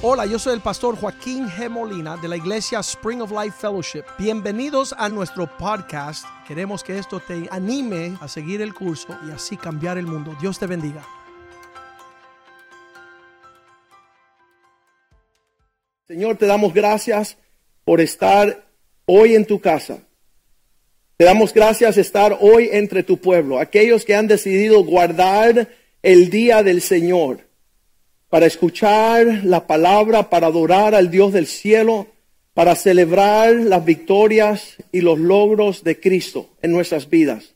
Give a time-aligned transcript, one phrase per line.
[0.00, 1.68] Hola, yo soy el pastor Joaquín G.
[1.68, 4.04] Molina de la iglesia Spring of Life Fellowship.
[4.16, 6.24] Bienvenidos a nuestro podcast.
[6.46, 10.36] Queremos que esto te anime a seguir el curso y así cambiar el mundo.
[10.40, 11.04] Dios te bendiga.
[16.06, 17.36] Señor, te damos gracias
[17.84, 18.68] por estar
[19.04, 19.98] hoy en tu casa.
[21.16, 25.70] Te damos gracias estar hoy entre tu pueblo, aquellos que han decidido guardar
[26.02, 27.47] el día del Señor
[28.28, 32.08] para escuchar la palabra, para adorar al Dios del cielo,
[32.52, 37.54] para celebrar las victorias y los logros de Cristo en nuestras vidas,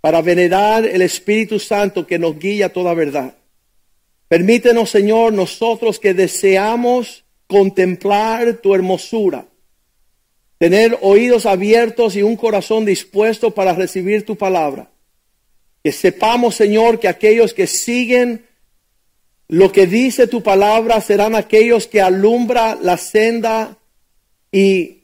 [0.00, 3.34] para venerar el Espíritu Santo que nos guía a toda verdad.
[4.28, 9.46] Permítenos, Señor, nosotros que deseamos contemplar tu hermosura,
[10.56, 14.90] tener oídos abiertos y un corazón dispuesto para recibir tu palabra.
[15.84, 18.46] Que sepamos, Señor, que aquellos que siguen
[19.48, 23.76] lo que dice tu palabra serán aquellos que alumbra la senda
[24.50, 25.02] y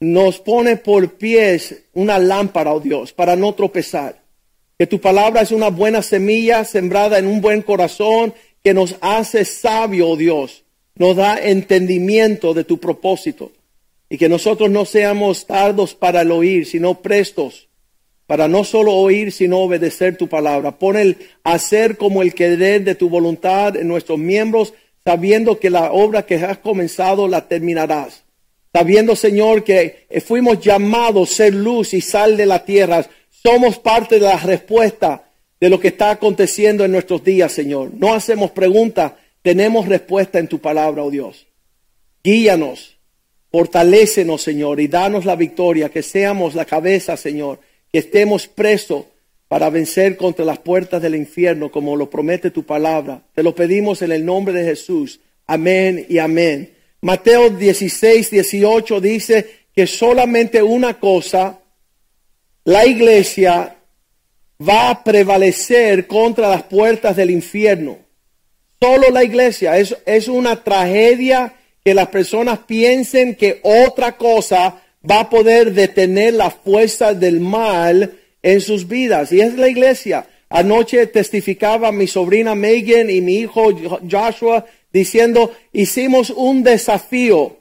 [0.00, 4.22] nos pone por pies una lámpara, oh Dios, para no tropezar.
[4.78, 9.44] Que tu palabra es una buena semilla sembrada en un buen corazón que nos hace
[9.44, 10.64] sabio, oh Dios.
[10.96, 13.52] Nos da entendimiento de tu propósito.
[14.08, 17.65] Y que nosotros no seamos tardos para el oír, sino prestos
[18.26, 20.78] para no solo oír, sino obedecer tu palabra.
[20.78, 24.74] Pon el hacer como el querer de tu voluntad en nuestros miembros,
[25.04, 28.24] sabiendo que la obra que has comenzado la terminarás.
[28.72, 33.06] Sabiendo, Señor, que fuimos llamados a ser luz y sal de la tierra.
[33.30, 37.92] Somos parte de la respuesta de lo que está aconteciendo en nuestros días, Señor.
[37.94, 41.46] No hacemos preguntas, tenemos respuesta en tu palabra, oh Dios.
[42.22, 42.98] Guíanos,
[43.52, 47.60] fortalécenos, Señor, y danos la victoria, que seamos la cabeza, Señor
[47.96, 49.06] que estemos presos
[49.48, 53.22] para vencer contra las puertas del infierno, como lo promete tu palabra.
[53.34, 55.18] Te lo pedimos en el nombre de Jesús.
[55.46, 56.74] Amén y amén.
[57.00, 61.58] Mateo 16, 18 dice que solamente una cosa,
[62.64, 63.76] la iglesia
[64.60, 67.96] va a prevalecer contra las puertas del infierno.
[68.78, 69.78] Solo la iglesia.
[69.78, 76.34] Es, es una tragedia que las personas piensen que otra cosa va a poder detener
[76.34, 79.32] la fuerza del mal en sus vidas.
[79.32, 80.26] Y es la iglesia.
[80.48, 83.70] Anoche testificaba mi sobrina Megan y mi hijo
[84.08, 87.58] Joshua diciendo, hicimos un desafío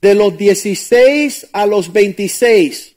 [0.00, 2.96] de los 16 a los 26,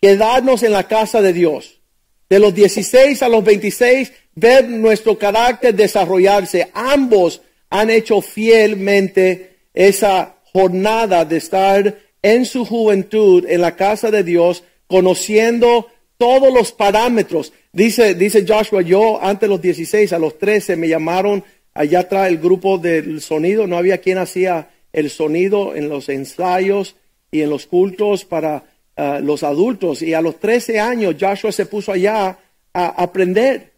[0.00, 1.80] quedarnos en la casa de Dios.
[2.28, 6.70] De los 16 a los 26, ver nuestro carácter desarrollarse.
[6.72, 14.22] Ambos han hecho fielmente esa jornada de estar en su juventud en la casa de
[14.22, 17.52] Dios, conociendo todos los parámetros.
[17.72, 21.42] Dice, dice Joshua, yo antes de los 16, a los 13 me llamaron
[21.74, 26.96] allá atrás el grupo del sonido, no había quien hacía el sonido en los ensayos
[27.30, 28.64] y en los cultos para
[28.96, 30.02] ah, los adultos.
[30.02, 32.38] Y a los 13 años Joshua se puso allá
[32.74, 33.72] a aprender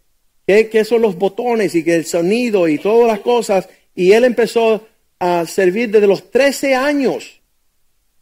[0.47, 3.69] qué, son los botones y que el sonido y todas las cosas.
[3.95, 4.87] Y él empezó
[5.19, 7.41] a servir desde los 13 años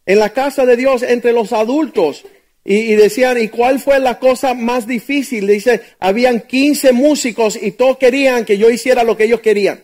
[0.07, 2.25] en la casa de Dios entre los adultos.
[2.65, 5.49] Y, decían, ¿y cuál fue la cosa más difícil?
[5.49, 9.83] Dice, habían 15 músicos y todos querían que yo hiciera lo que ellos querían.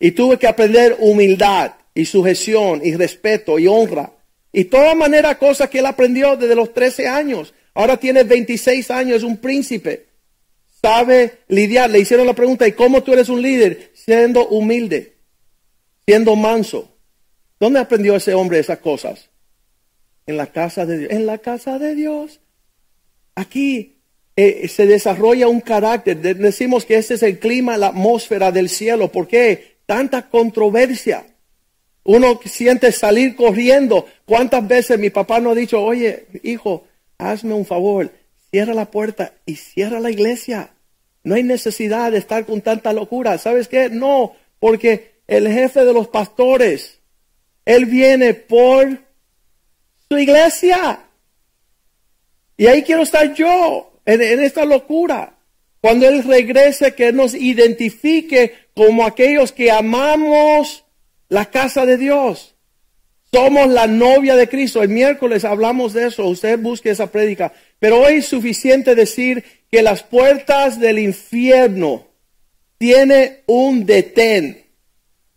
[0.00, 4.12] Y tuve que aprender humildad y sujeción y respeto y honra.
[4.52, 7.54] Y toda manera cosas que él aprendió desde los 13 años.
[7.74, 10.06] Ahora tiene 26 años, un príncipe.
[10.82, 11.90] Sabe lidiar.
[11.90, 13.92] Le hicieron la pregunta, ¿y cómo tú eres un líder?
[13.94, 15.14] Siendo humilde,
[16.06, 16.97] siendo manso,
[17.60, 19.28] ¿Dónde aprendió ese hombre esas cosas?
[20.26, 21.12] En la casa de Dios.
[21.12, 22.40] En la casa de Dios.
[23.34, 23.98] Aquí
[24.36, 26.18] eh, se desarrolla un carácter.
[26.18, 29.10] Decimos que ese es el clima, la atmósfera del cielo.
[29.10, 29.78] ¿Por qué?
[29.86, 31.26] Tanta controversia.
[32.04, 34.06] Uno siente salir corriendo.
[34.24, 36.84] ¿Cuántas veces mi papá nos ha dicho, oye, hijo,
[37.18, 38.10] hazme un favor,
[38.50, 40.70] cierra la puerta y cierra la iglesia?
[41.24, 43.38] No hay necesidad de estar con tanta locura.
[43.38, 43.90] ¿Sabes qué?
[43.90, 46.97] No, porque el jefe de los pastores
[47.68, 48.98] él viene por
[50.08, 51.00] su iglesia.
[52.56, 55.34] Y ahí quiero estar yo, en, esta locura.
[55.82, 60.86] Cuando Él regrese, que nos identifique como aquellos que amamos
[61.28, 62.54] la casa de Dios.
[63.30, 64.82] Somos la novia de Cristo.
[64.82, 66.26] El miércoles hablamos de eso.
[66.26, 67.52] Usted busque esa prédica.
[67.78, 72.06] Pero hoy es suficiente decir que las puertas del infierno
[72.78, 74.67] tiene un detén.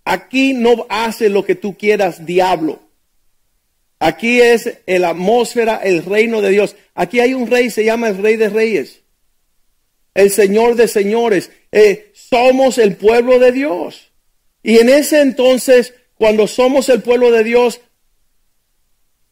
[0.03, 2.79] Aquí no hace lo que tú quieras, diablo.
[3.99, 6.75] Aquí es la atmósfera, el reino de Dios.
[6.95, 9.01] Aquí hay un rey, se llama el rey de reyes.
[10.13, 11.51] El señor de señores.
[11.71, 14.11] Eh, somos el pueblo de Dios.
[14.63, 17.81] Y en ese entonces cuando somos el pueblo de Dios,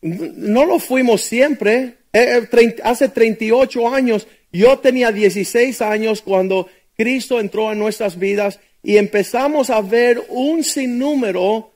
[0.02, 1.98] no lo fuimos siempre.
[2.12, 6.68] Eh, eh, hace 38 años, yo tenía 16 años cuando
[6.98, 11.72] Cristo entró en nuestras vidas y empezamos a ver un sinnúmero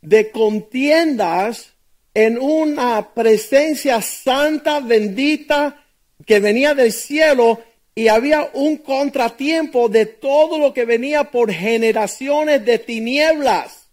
[0.00, 1.72] de contiendas
[2.12, 5.84] en una presencia santa, bendita,
[6.26, 7.62] que venía del cielo
[7.94, 13.88] y había un contratiempo de todo lo que venía por generaciones de tinieblas.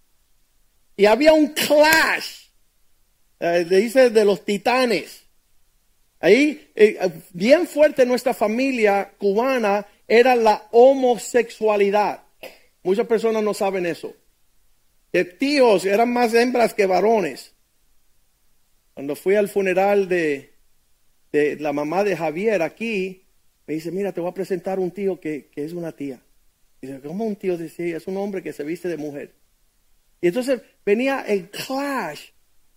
[0.97, 2.47] Y había un clash,
[3.39, 5.21] eh, dice de los titanes.
[6.19, 6.99] Ahí, eh,
[7.31, 12.21] bien fuerte nuestra familia cubana era la homosexualidad.
[12.83, 14.13] Muchas personas no saben eso.
[15.11, 17.53] Que tíos eran más hembras que varones.
[18.93, 20.53] Cuando fui al funeral de,
[21.31, 23.23] de la mamá de Javier aquí,
[23.67, 26.21] me dice, mira, te voy a presentar un tío que, es una tía.
[26.81, 27.57] Dice, ¿cómo un tío?
[27.57, 29.33] Dice, es un hombre que se viste de mujer.
[30.19, 32.29] Y entonces venía el clash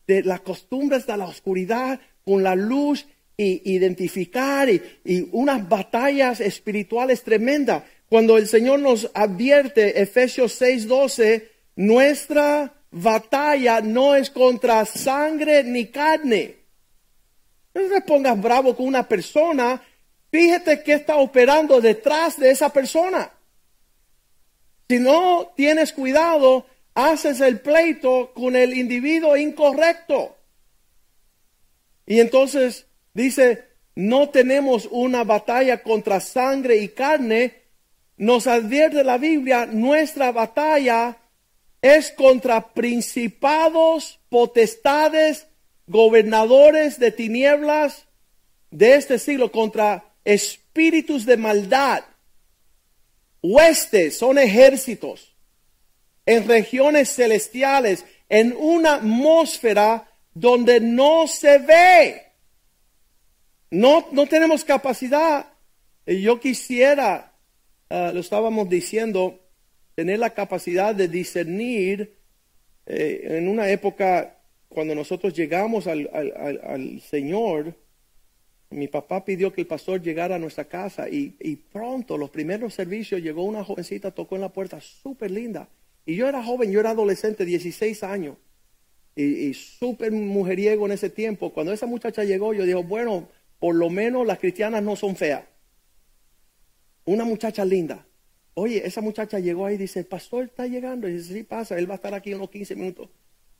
[0.06, 3.06] de las costumbres de la oscuridad con la luz
[3.36, 7.82] y identificar y, y unas batallas espirituales tremendas.
[8.14, 16.58] Cuando el Señor nos advierte, Efesios 6:12, nuestra batalla no es contra sangre ni carne.
[17.74, 19.82] No te pongas bravo con una persona,
[20.30, 23.32] fíjate qué está operando detrás de esa persona.
[24.88, 30.36] Si no tienes cuidado, haces el pleito con el individuo incorrecto.
[32.06, 33.64] Y entonces dice,
[33.96, 37.63] no tenemos una batalla contra sangre y carne.
[38.16, 41.18] Nos advierte la Biblia, nuestra batalla
[41.82, 45.46] es contra principados, potestades,
[45.86, 48.06] gobernadores de tinieblas
[48.70, 52.04] de este siglo, contra espíritus de maldad.
[53.42, 55.34] Huestes son ejércitos
[56.24, 62.22] en regiones celestiales, en una atmósfera donde no se ve.
[63.70, 65.46] No, no tenemos capacidad.
[66.06, 67.33] Yo quisiera,
[67.94, 69.40] ah, lo estábamos diciendo,
[69.94, 72.16] tener la capacidad de discernir
[72.86, 74.38] eh, en una época
[74.68, 77.76] cuando nosotros llegamos al, al, Señor,
[78.70, 82.74] mi papá pidió que el pastor llegara a nuestra casa y, y, pronto, los primeros
[82.74, 85.68] servicios, llegó una jovencita, tocó en la puerta, súper linda.
[86.04, 88.36] Y yo era joven, yo era adolescente, 16 años,
[89.14, 91.52] y, y súper mujeriego en ese tiempo.
[91.52, 93.28] Cuando esa muchacha llegó, yo dije, bueno,
[93.60, 95.44] por lo menos las cristianas no son feas.
[97.04, 98.06] Una muchacha linda.
[98.54, 101.08] Oye, esa muchacha llegó ahí y dice, el pastor está llegando.
[101.08, 103.08] Y dice, sí, pasa, él va a estar aquí unos 15 minutos.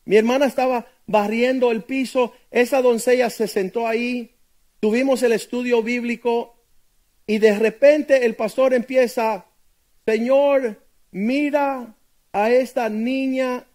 [0.05, 4.35] Mi hermana estaba barriendo el piso, esa doncella se sentó ahí,
[4.81, 6.57] tuvimos el estudio bíblico
[7.27, 9.47] y de repente el pastor empieza,
[10.05, 11.97] Señor, mira
[12.33, 13.67] a esta niña.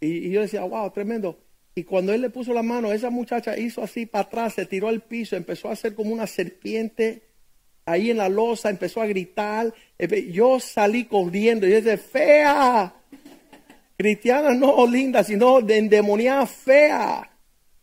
[0.00, 1.38] Y, yo decía, wow, tremendo.
[1.76, 4.88] Y cuando él le puso la mano, esa muchacha hizo así para atrás, se tiró
[4.88, 7.29] al piso, empezó a hacer como una serpiente
[7.92, 9.72] ahí en la losa, empezó a gritar.
[10.30, 12.94] Yo salí corriendo y dije, fea.
[13.96, 17.30] Cristiana no linda, sino de endemoniada fea.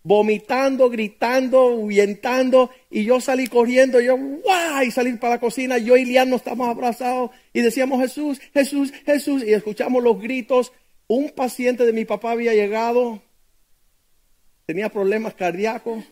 [0.02, 2.72] Vomitando, gritando, huyentando.
[2.90, 4.84] Y yo salí corriendo, yo, ¡guau!
[4.84, 5.78] Y salí para la cocina.
[5.78, 9.44] Yo y Lian nos estamos abrazados y decíamos, Jesús, Jesús, Jesús.
[9.44, 10.72] Y escuchamos los gritos.
[11.08, 13.22] Un paciente de mi papá había llegado.
[14.66, 16.04] Tenía problemas cardíacos.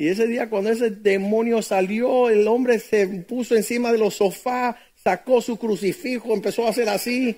[0.00, 4.76] Y ese día cuando ese demonio salió, el hombre se puso encima de los sofás,
[4.94, 7.36] sacó su crucifijo, empezó a hacer así.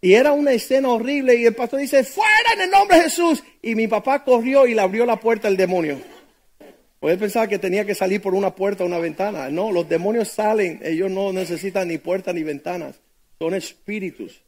[0.00, 3.44] Y era una escena horrible y el pastor dice, fuera en el nombre de Jesús.
[3.62, 6.00] Y mi papá corrió y le abrió la puerta al demonio.
[6.98, 9.48] Puede pensar que tenía que salir por una puerta o una ventana.
[9.48, 12.96] No, los demonios salen, ellos no necesitan ni puertas ni ventanas,
[13.38, 14.42] son espíritus.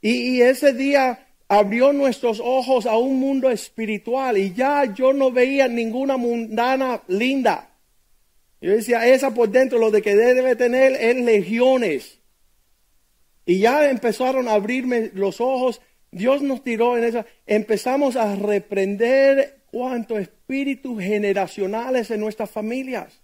[0.00, 5.66] Y ese día abrió nuestros ojos a un mundo espiritual y ya yo no veía
[5.66, 7.70] ninguna mundana linda.
[8.60, 12.18] Yo decía, esa por dentro lo de que debe tener es legiones.
[13.46, 15.80] Y ya empezaron a abrirme los ojos.
[16.10, 17.24] Dios nos tiró en esa.
[17.46, 23.22] Empezamos a reprender cuantos espíritus generacionales en nuestras familias.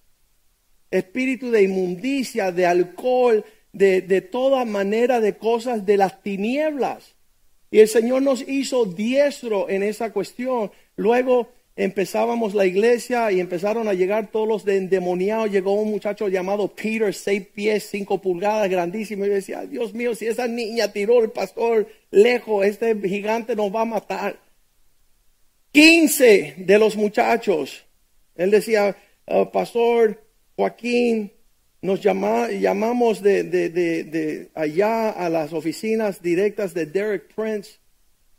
[0.90, 7.16] Espíritu de inmundicia, de alcohol, de, de toda manera de cosas de las tinieblas.
[7.74, 10.70] Y el Señor nos hizo diestro en esa cuestión.
[10.94, 15.50] Luego empezábamos la iglesia y empezaron a llegar todos los de endemoniados.
[15.50, 19.26] Llegó un muchacho llamado Peter, seis pies, cinco pulgadas, grandísimo.
[19.26, 23.80] Y decía, Dios mío, si esa niña tiró el pastor lejos, este gigante nos va
[23.80, 24.38] a matar.
[25.72, 27.84] Quince de los muchachos.
[28.36, 30.22] Él decía, oh, Pastor
[30.54, 31.32] Joaquín,
[31.84, 37.78] nos llama, llamamos de, allá a las oficinas directas de Derek Prince,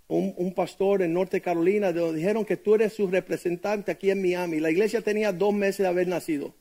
[0.08, 4.60] un, pastor en Norte Carolina, donde dijeron que tú eres su representante aquí en Miami.
[4.60, 6.56] La iglesia tenía dos meses de haber nacido.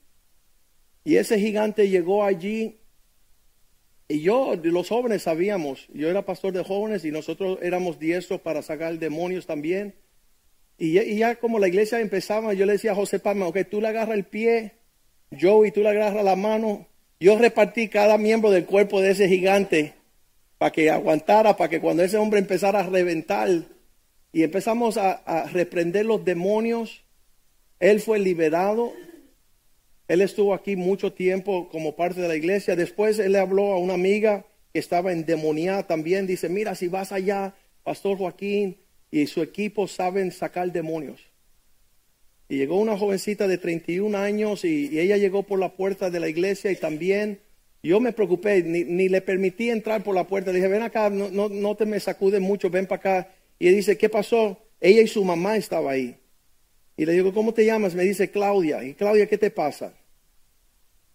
[1.04, 2.76] Y ese gigante llegó allí.
[4.06, 8.60] Y yo, los jóvenes sabíamos, yo era pastor de jóvenes y nosotros éramos diestros para
[8.60, 9.94] sacar demonios también.
[10.76, 13.80] Y, y ya como la iglesia empezaba, yo le decía a José Palma, ok, tú
[13.80, 14.83] le agarras el pie,
[15.30, 16.86] yo y tú le agarras la mano.
[17.20, 19.94] Yo repartí cada miembro del cuerpo de ese gigante
[20.58, 23.48] para que aguantara, para que cuando ese hombre empezara a reventar
[24.32, 27.04] y empezamos a, a reprender los demonios,
[27.80, 28.92] él fue liberado.
[30.08, 32.76] Él estuvo aquí mucho tiempo como parte de la iglesia.
[32.76, 36.26] Después él le habló a una amiga que estaba endemoniada también.
[36.26, 38.76] Dice, mira, si vas allá, Pastor Joaquín
[39.10, 41.20] y su equipo saben sacar demonios.
[42.48, 46.20] Y llegó una jovencita de 31 años y, y, ella llegó por la puerta de
[46.20, 47.40] la iglesia y también
[47.84, 50.50] yo me preocupé, ni, ni le permití entrar por la puerta.
[50.50, 53.34] Le dije, ven acá, no, no, no te me sacudes mucho, ven para acá.
[53.58, 54.58] Y dice, ¿qué pasó?
[54.80, 56.16] Ella y su mamá estaba ahí.
[56.96, 57.94] Y le digo, ¿cómo te llamas?
[57.94, 58.82] Me dice Claudia.
[58.82, 59.92] ¿Y Claudia qué te pasa?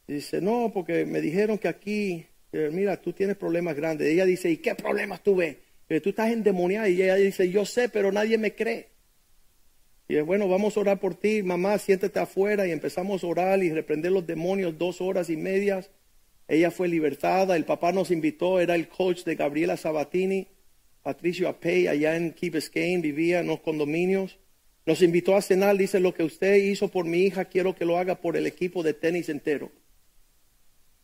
[0.08, 4.08] Y dice, no, porque me dijeron que aquí, mira, tú tienes problemas grandes.
[4.08, 5.60] ella dice, ¿y qué problemas tuve?
[5.88, 6.88] Que tú estás endemoniada.
[6.88, 8.90] Y ella dice, yo sé, pero nadie me cree.
[10.10, 12.68] Y es bueno, vamos a orar por ti, mamá, siéntate afuera.
[12.68, 15.92] Y empezamos a orar y reprender los demonios dos horas y medias.
[16.48, 17.56] Ella fue libertada.
[17.56, 20.48] El papá nos invitó, era el coach de Gabriela Sabatini,
[21.04, 24.40] Patricio Apey, allá en Key Biscayne, vivía en los condominios.
[24.88, 28.00] Nos invitó a cenar, dice, lo que usted hizo por mi hija, quiero que lo
[28.00, 29.72] haga por el equipo de tenis entero.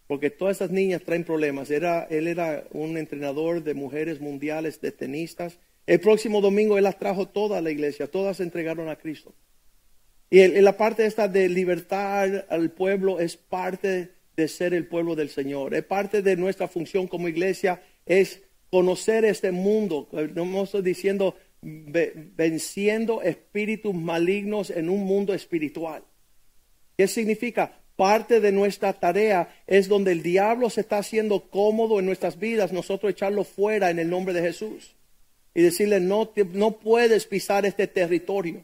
[0.08, 1.70] Porque todas esas niñas traen problemas.
[1.70, 5.60] Era, él era un entrenador de mujeres mundiales, de tenistas.
[5.88, 9.36] El próximo domingo él las trajo toda la iglesia, todas se entregaron a Cristo.
[10.30, 15.30] Y la parte esta de libertar al pueblo es parte de ser el pueblo del
[15.30, 15.76] Señor.
[15.76, 20.10] Es parte de nuestra función como iglesia, es conocer este mundo.
[20.34, 26.04] No estoy diciendo venciendo espíritus malignos en un mundo espiritual.
[26.98, 27.82] ¿Qué significa?
[27.96, 32.74] Parte de nuestra tarea es donde el diablo se está haciendo cómodo en nuestras vidas,
[32.74, 34.95] nosotros echarlo fuera en el nombre de Jesús
[35.56, 38.64] y decirle, no, no puedes pisar este territorio.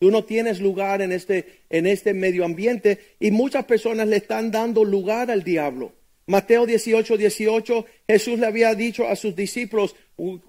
[0.00, 4.50] Tú no tienes lugar en este, en este medio ambiente y muchas personas le están
[4.50, 5.92] dando lugar al diablo.
[6.26, 9.94] Mateo 18, 18, Jesús le había dicho a sus discípulos,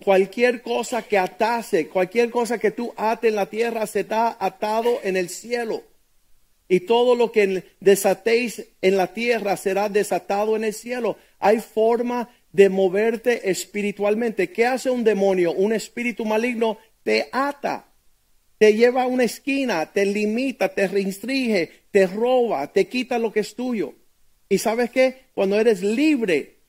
[0.04, 5.18] cualquier cosa que atase, cualquier cosa que tú ate en la tierra será atado en
[5.18, 5.84] el cielo.
[6.70, 11.18] Y todo lo que desatéis en la tierra será desatado en el cielo.
[11.40, 14.52] Hay forma de moverte espiritualmente.
[14.52, 15.52] ¿Qué hace un demonio?
[15.52, 17.88] Un espíritu maligno te ata,
[18.58, 23.42] te lleva a una esquina, te limita, te restringe, te roba, te quita lo que
[23.42, 23.96] es tuyo.
[24.48, 25.26] Y sabes qué?
[25.34, 26.60] Cuando eres libre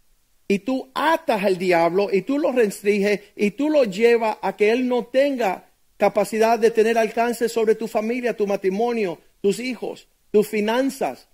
[0.49, 4.73] y tú atas al diablo y tú lo restringes y tú lo llevas a que
[4.73, 10.49] él no tenga capacidad de tener alcance sobre tu familia, tu matrimonio, tus hijos, tus
[10.49, 11.29] finanzas,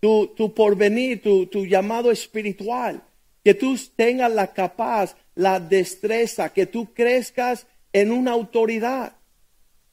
[0.00, 3.04] tu, porvenir, tu llamado espiritual
[3.44, 9.16] que tú tengas la capaz, la destreza, que tú crezcas en una autoridad.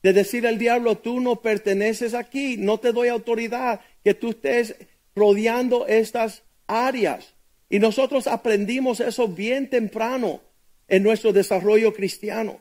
[0.02, 4.76] De decir al diablo, tú no perteneces aquí, no te doy autoridad, que tú estés
[5.16, 7.34] rodeando estas áreas.
[7.70, 10.42] Y nosotros aprendimos eso bien temprano
[10.88, 12.60] en nuestro desarrollo cristiano.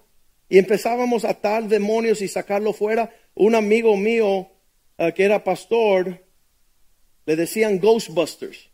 [0.48, 3.14] Y empezábamos a atar demonios y sacarlo fuera.
[3.34, 4.50] Un amigo mío
[4.98, 6.24] uh, que era pastor,
[7.26, 8.67] le decían Ghostbusters.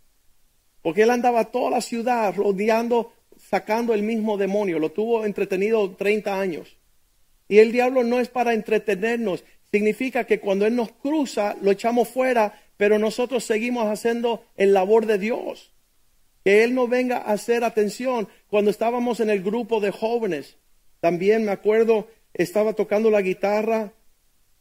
[0.84, 4.78] Porque él andaba toda la ciudad rodeando, sacando el mismo demonio.
[4.78, 6.76] Lo tuvo entretenido 30 años.
[7.48, 9.44] Y el diablo no es para entretenernos.
[9.72, 15.06] Significa que cuando Él nos cruza, lo echamos fuera, pero nosotros seguimos haciendo el labor
[15.06, 15.72] de Dios.
[16.44, 18.28] Que Él no venga a hacer atención.
[18.48, 20.58] Cuando estábamos en el grupo de jóvenes,
[21.00, 23.94] también me acuerdo, estaba tocando la guitarra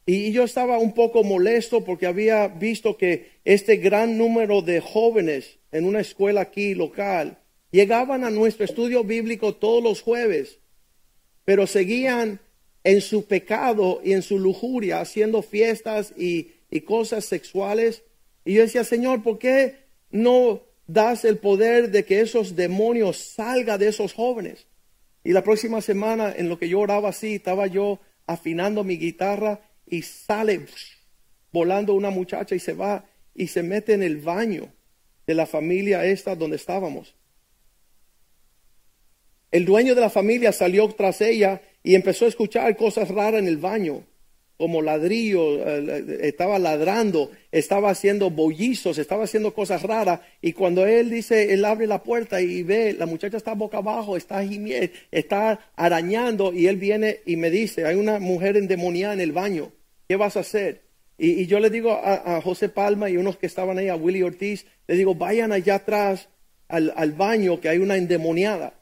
[0.06, 5.60] y yo estaba un poco molesto porque había visto que este gran número de jóvenes
[5.72, 7.40] en una escuela aquí local
[7.72, 10.60] llegaban a nuestro estudio bíblico todos los jueves,
[11.46, 12.40] pero seguían
[12.84, 16.52] en su pecado y en su lujuria, haciendo fiestas y,
[16.86, 18.02] cosas sexuales.
[18.46, 19.76] Y yo decía, Señor, ¿por qué
[20.10, 24.66] no das el poder de que esos demonios salgan de esos jóvenes?
[25.24, 29.62] Y la próxima semana, en lo que yo oraba así, estaba yo afinando mi guitarra
[29.94, 30.66] y sale
[31.52, 34.74] volando una muchacha y se va y se mete en el baño
[35.28, 37.14] de la familia esta donde estábamos.
[39.52, 43.48] El dueño de la familia salió tras ella y empezó a escuchar cosas raras en
[43.48, 44.04] el baño.
[44.58, 50.22] como ladrillo, eh, estaba ladrando, estaba haciendo bollizos, estaba haciendo cosas raras.
[50.42, 54.16] Y cuando él dice, él abre la puerta y ve, la muchacha está boca abajo,
[54.16, 59.22] está gimiendo, está arañando, y él viene y me dice, hay una mujer endemoniada en
[59.22, 59.72] el baño,
[60.08, 60.84] ¿qué vas a hacer?
[61.18, 64.66] Y, yo le digo a, José Palma y unos que estaban ahí, a Willy Ortiz,
[64.88, 66.30] le digo, vayan allá atrás
[66.68, 68.74] al, al baño que hay una endemoniada.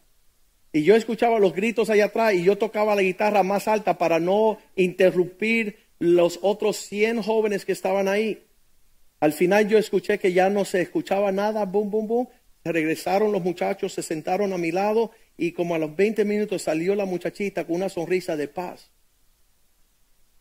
[0.73, 4.19] Y yo escuchaba los gritos allá atrás y yo tocaba la guitarra más alta para
[4.19, 8.43] no interrumpir los otros 100 jóvenes que estaban ahí.
[9.19, 12.27] Al final yo escuché que ya no se escuchaba nada, boom, boom, boom.
[12.63, 16.95] Regresaron los muchachos, se sentaron a mi lado y como a los 20 minutos salió
[16.95, 18.89] la muchachita con una sonrisa de paz.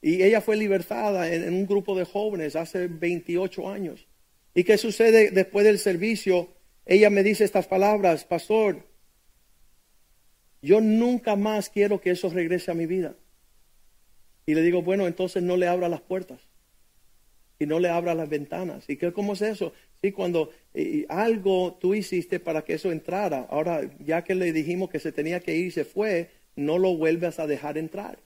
[0.03, 4.07] Y ella fue libertada en, un grupo de jóvenes hace 28 años.
[4.55, 6.49] ¿Y qué sucede después del servicio?
[6.87, 8.87] Ella me dice estas palabras, pastor,
[10.63, 13.15] yo nunca más quiero que eso regrese a mi vida.
[14.47, 16.41] Y le digo, bueno, entonces no le abra las puertas
[17.59, 18.89] y no le abra las ventanas.
[18.89, 19.73] ¿Y qué, cómo es eso?
[20.03, 20.51] Sí, cuando
[21.09, 25.41] algo tú hiciste para que eso entrara, ahora ya que le dijimos que se tenía
[25.41, 28.19] que ir y se fue, no lo vuelves a dejar entrar.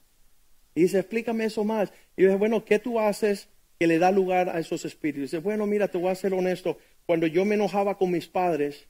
[0.75, 1.91] Y dice, explícame eso más.
[2.15, 3.47] Y yo dije, bueno, ¿qué tú haces
[3.79, 5.31] que le da lugar a esos espíritus?
[5.31, 6.77] Dice, bueno, mira, te voy a ser honesto.
[7.05, 8.87] Cuando yo me enojaba con mis padres,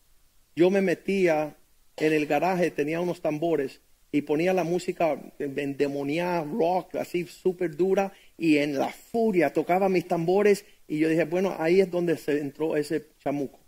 [0.55, 1.55] yo me metía
[1.97, 8.13] en el garaje tenía unos tambores y ponía la música endemoniada, rock, así súper dura,
[8.37, 12.39] y en la furia tocaba mis tambores, y yo dije, bueno, ahí es donde se
[12.39, 13.59] entró ese chamuco.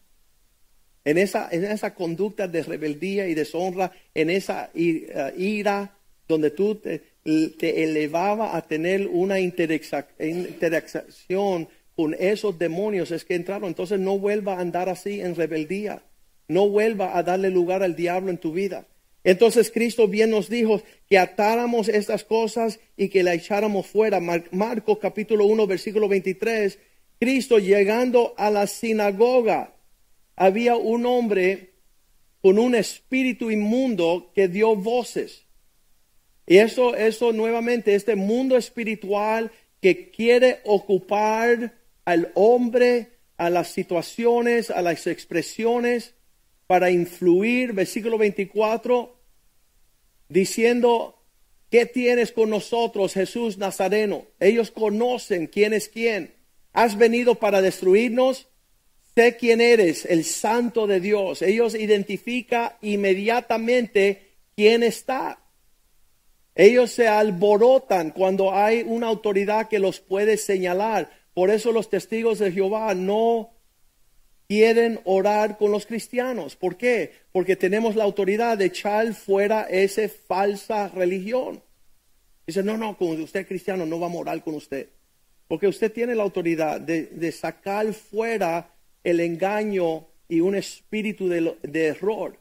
[1.03, 5.97] En esa, en esa conducta de rebeldía y deshonra, en esa uh, ira,
[6.29, 7.01] donde tú te,
[7.57, 10.07] te elevaba a tener una interacción
[11.95, 13.67] con esos demonios, es que entraron.
[13.67, 16.03] Entonces no vuelva a andar así en rebeldía.
[16.47, 18.87] No vuelva a darle lugar al diablo en tu vida.
[19.25, 24.21] Entonces Cristo bien nos dijo que atáramos estas cosas y que la echáramos fuera.
[24.21, 26.79] Marcos capítulo 1 versículo 23.
[27.19, 29.73] Cristo llegando a la sinagoga,
[30.37, 31.73] había un hombre
[32.41, 35.46] con un espíritu inmundo que dio voces.
[36.47, 44.71] Y eso, eso nuevamente, este mundo espiritual que quiere ocupar al hombre, a las situaciones,
[44.71, 46.15] a las expresiones,
[46.65, 49.19] para influir, versículo 24,
[50.29, 51.21] diciendo,
[51.69, 54.25] ¿qué tienes con nosotros, Jesús Nazareno?
[54.39, 56.33] Ellos conocen quién es quién.
[56.71, 58.47] ¿Has venido para destruirnos?
[59.15, 61.41] Sé quién eres, el santo de Dios.
[61.41, 65.43] Ellos identifican inmediatamente quién está.
[66.57, 71.11] Ellos se alborotan cuando hay una autoridad que los puede señalar.
[71.35, 73.51] Por eso los testigos de Jehová no
[74.47, 76.55] quieren orar con los cristianos.
[76.55, 77.13] ¿Por qué?
[77.31, 81.61] Porque tenemos la autoridad de echar fuera esa falsa religión.
[82.47, 84.89] Dice, no, no, con usted cristiano no vamos a orar con usted.
[85.47, 91.85] Porque usted tiene la autoridad de, sacar fuera el engaño y un espíritu de, de
[91.85, 92.35] error.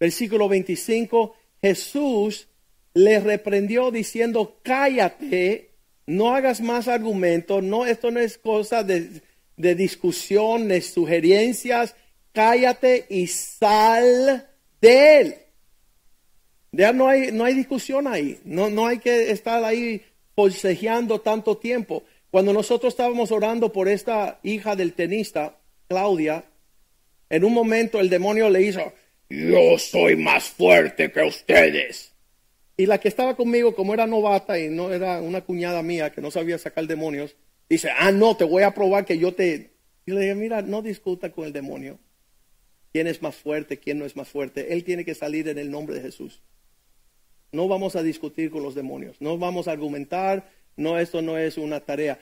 [0.00, 2.48] Versículo 25, Jesús
[2.94, 5.70] le reprendió diciendo, cállate,
[6.06, 9.20] no hagas más argumentos, no, esto no es cosa de
[9.56, 11.94] de discusión, de sugerencias,
[12.32, 14.48] cállate y sal
[14.80, 15.34] de él.
[16.72, 20.02] Ya no hay, no hay discusión ahí, no, no hay que estar ahí
[20.34, 22.02] forcejeando tanto tiempo.
[22.30, 26.44] Cuando nosotros estábamos orando por esta hija del tenista, Claudia,
[27.30, 28.92] en un momento el demonio le hizo,
[29.28, 32.12] yo soy más fuerte que ustedes.
[32.76, 36.20] Y la que estaba conmigo, como era novata y no era una cuñada mía que
[36.20, 37.36] no sabía sacar demonios,
[37.68, 39.72] Dice, ah, no, te voy a probar que yo te...
[40.06, 41.98] Y le dije, mira, no discuta con el demonio.
[42.92, 43.78] ¿Quién es más fuerte?
[43.78, 44.72] ¿Quién no es más fuerte?
[44.72, 46.42] Él tiene que salir en el nombre de Jesús.
[47.52, 49.16] No vamos a discutir con los demonios.
[49.20, 50.50] No vamos a argumentar.
[50.76, 52.18] No, esto no es una tarea.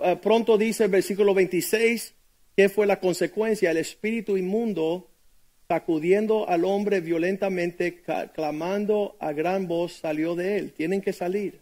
[0.00, 2.14] Ah, pronto dice el versículo 26,
[2.56, 3.70] ¿qué fue la consecuencia?
[3.70, 5.08] El espíritu inmundo
[5.68, 8.02] sacudiendo al hombre violentamente,
[8.34, 10.72] clamando a gran voz, salió de él.
[10.72, 11.60] Tienen que salir.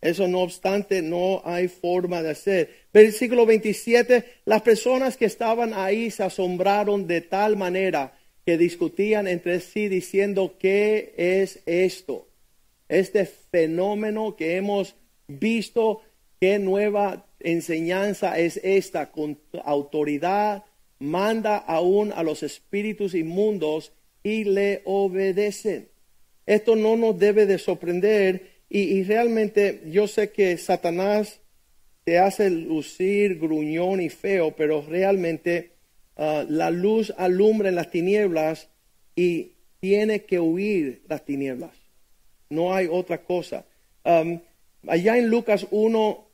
[0.00, 2.70] Eso no obstante, no hay forma de hacer.
[2.92, 8.14] Versículo 27, las personas que estaban ahí se asombraron de tal manera
[8.46, 12.28] que discutían entre sí diciendo, ¿qué es esto?
[12.88, 14.96] Este fenómeno que hemos
[15.28, 16.00] visto,
[16.40, 19.10] ¿qué nueva enseñanza es esta?
[19.12, 20.64] Con autoridad
[21.00, 25.88] manda aún a los espíritus inmundos y le obedecen.
[26.46, 31.40] Esto no nos debe de sorprender y, realmente yo sé que Satanás
[32.04, 35.72] te hace lucir gruñón y feo, pero realmente
[36.16, 38.68] ah, la luz alumbra en las tinieblas
[39.16, 41.72] y tiene que huir las tinieblas.
[42.48, 43.66] No hay otra cosa.
[44.04, 46.29] allá en Lucas 1,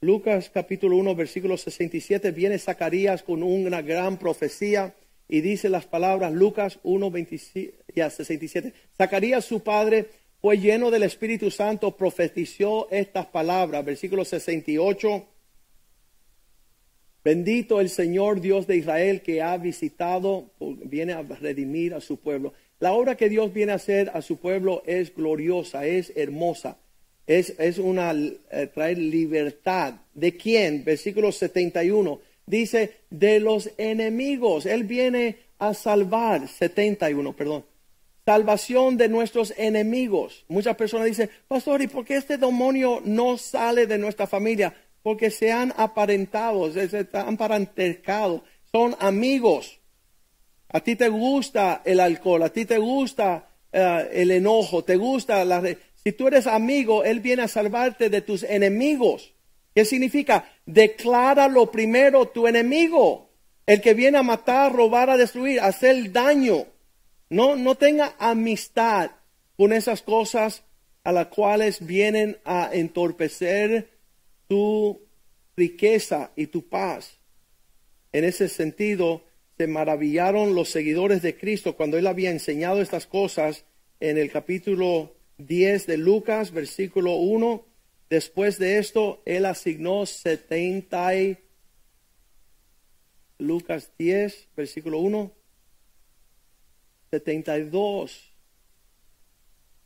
[0.00, 4.94] Lucas capítulo 1, versículo 67, viene Zacarías con una gran profecía
[5.26, 7.12] y dice las palabras, Lucas 1,
[7.94, 8.74] 67.
[8.96, 10.06] Zacarías su padre
[10.40, 15.26] fue lleno del Espíritu Santo, profetizó estas palabras, versículo 68.
[17.24, 22.52] Bendito el Señor Dios de Israel que ha visitado, viene a redimir a su pueblo.
[22.78, 26.76] La obra que Dios viene a hacer a su pueblo es gloriosa, es hermosa,
[27.26, 29.94] es, es una, eh, traer libertad.
[30.14, 30.84] ¿De quién?
[30.84, 32.20] Versículo 71.
[32.46, 34.66] Dice, de los enemigos.
[34.66, 37.64] Él viene a salvar, 71, perdón.
[38.24, 40.44] Salvación de nuestros enemigos.
[40.48, 44.74] Muchas personas dicen, pastor, ¿y por qué este demonio no sale de nuestra familia?
[45.02, 49.78] Porque se han aparentado, se han parentercado, son amigos.
[50.68, 55.44] A ti te gusta el alcohol, a ti te gusta eh, el enojo, te gusta
[55.44, 55.62] la...
[56.06, 59.34] Si tú eres amigo, Él viene a salvarte de tus enemigos.
[59.74, 60.48] ¿Qué significa?
[60.64, 63.32] Declara lo primero tu enemigo,
[63.66, 66.68] el que viene a matar, robar, a destruir, hacer daño.
[67.28, 69.10] No, no tenga amistad
[69.56, 70.62] con esas cosas
[71.02, 73.90] a las cuales vienen a entorpecer
[74.46, 75.08] tu
[75.56, 77.18] riqueza y tu paz.
[78.12, 79.24] En ese sentido,
[79.58, 83.64] se maravillaron los seguidores de Cristo cuando él había enseñado estas cosas
[83.98, 87.64] en el capítulo 10 de Lucas, versículo 1.
[88.08, 91.38] Después de esto, él asignó 70 y
[93.38, 95.32] Lucas 10, versículo 1.
[97.10, 98.32] 72.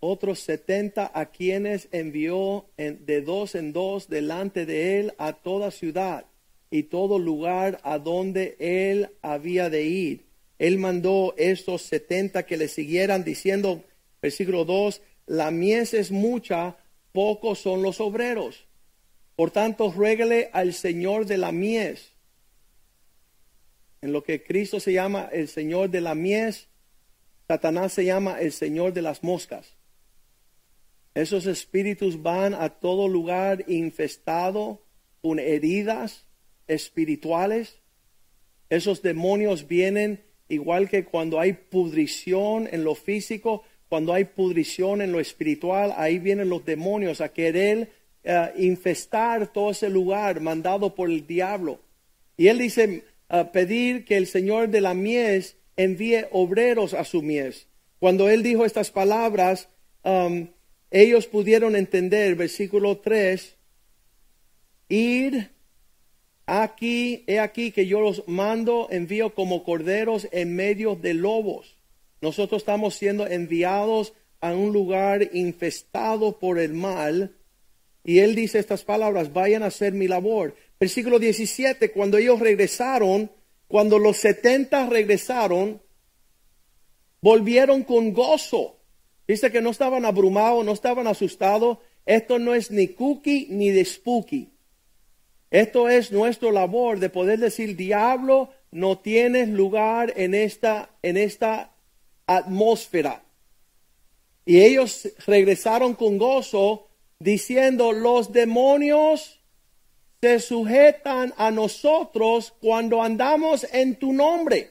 [0.03, 6.25] Otros 70 a quienes envió de dos en dos delante de él a toda ciudad
[6.71, 10.27] y todo lugar a donde él había de ir.
[10.59, 13.83] Él mandó estos setenta que le siguieran diciendo,
[14.23, 16.77] versículo 2, la mies es mucha,
[17.13, 18.67] pocos son los obreros.
[19.37, 22.15] Por tanto, ruégale al Señor de la mies.
[24.01, 26.67] En lo que Cristo se llama el Señor de la mies,
[27.47, 29.77] Satanás se llama el Señor de las moscas.
[31.15, 34.83] Esos espíritus van a todo lugar infestado
[35.23, 36.27] con heridas,
[36.67, 37.79] espirituales.
[38.69, 45.13] Esos demonios vienen igual que cuando hay pudrición en lo físico, cuando hay pudrición en
[45.13, 47.91] lo espiritual, ahí vienen los demonios a querer
[48.25, 51.81] eh, infestar todo ese lugar mandado por el diablo.
[52.39, 57.21] Y él dice, uh, pedir que el Señor de la mies envíe obreros a su
[57.21, 57.67] mies.
[57.99, 59.69] Cuando él dijo estas palabras,
[60.05, 60.47] um,
[60.91, 63.57] ellos pudieron entender, versículo 3,
[64.89, 65.51] ir
[66.53, 71.77] Aquí, he aquí que yo los mando, envío como corderos en medio de lobos.
[72.21, 77.37] Nosotros estamos siendo enviados a un lugar infestado por el mal.
[78.05, 80.55] Y él dice estas palabras, vayan a hacer mi labor.
[80.79, 83.31] Versículo 17, cuando ellos regresaron,
[83.69, 85.81] cuando los setenta regresaron,
[87.21, 88.77] volvieron con gozo.
[89.29, 91.79] Dice que no estaban abrumados, no estaban asustados.
[92.07, 94.51] Esto no es ni cookie ni de spooky.
[95.51, 101.73] Esto es nuestra labor de poder decir, diablo, no tienes lugar en esta, en esta
[102.37, 103.23] atmósfera.
[104.45, 106.89] Y ellos regresaron con gozo
[107.19, 109.41] diciendo, los demonios
[110.21, 114.71] se sujetan a nosotros cuando andamos en tu nombre.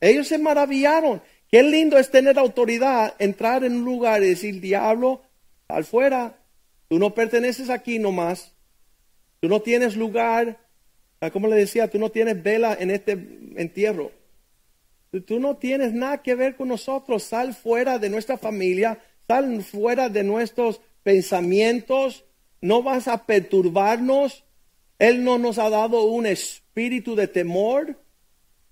[0.00, 1.22] Ellos se maravillaron.
[1.50, 5.22] Qué lindo es tener autoridad, entrar en un lugar y decir, diablo,
[5.68, 6.38] al fuera,
[6.88, 8.52] tú no perteneces aquí nomás.
[9.40, 10.58] Tú no tienes lugar,
[11.32, 13.12] como le decía, tú no tienes vela en este
[13.56, 14.12] entierro.
[15.26, 17.24] Tú, no tienes nada que ver con nosotros.
[17.24, 22.24] Sal fuera de nuestra familia, sal fuera de nuestros pensamientos.
[22.60, 24.44] No vas a perturbarnos.
[24.98, 27.98] Él no nos ha dado un espíritu de temor.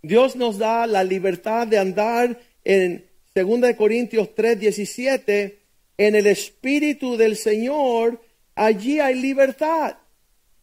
[0.02, 5.58] Dios nos da la libertad de andar en 2 Corintios 3, 17.
[5.96, 8.20] En el espíritu del Señor,
[8.54, 9.96] allí hay libertad.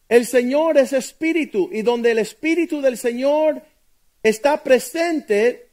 [0.07, 3.61] El Señor es espíritu y donde el espíritu del Señor
[4.23, 5.64] está presente,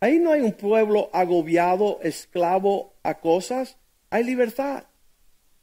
[0.00, 3.76] ahí no hay un pueblo agobiado, esclavo a cosas,
[4.10, 4.84] hay libertad.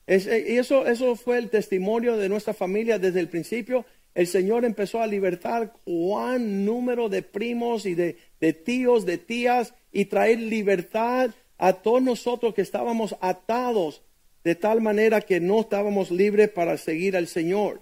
[0.08, 3.86] y eso, eso fue el testimonio de nuestra familia desde el principio.
[4.14, 9.74] El Señor empezó a libertar cuán número de primos y de, de tíos, de tías,
[9.92, 14.04] y traer libertad a todos nosotros que estábamos atados
[14.44, 17.82] de tal manera que no estábamos libres para seguir al Señor.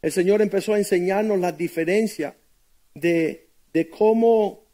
[0.00, 2.36] El Señor empezó a enseñarnos la diferencia
[2.94, 3.48] de,
[3.96, 4.64] cómo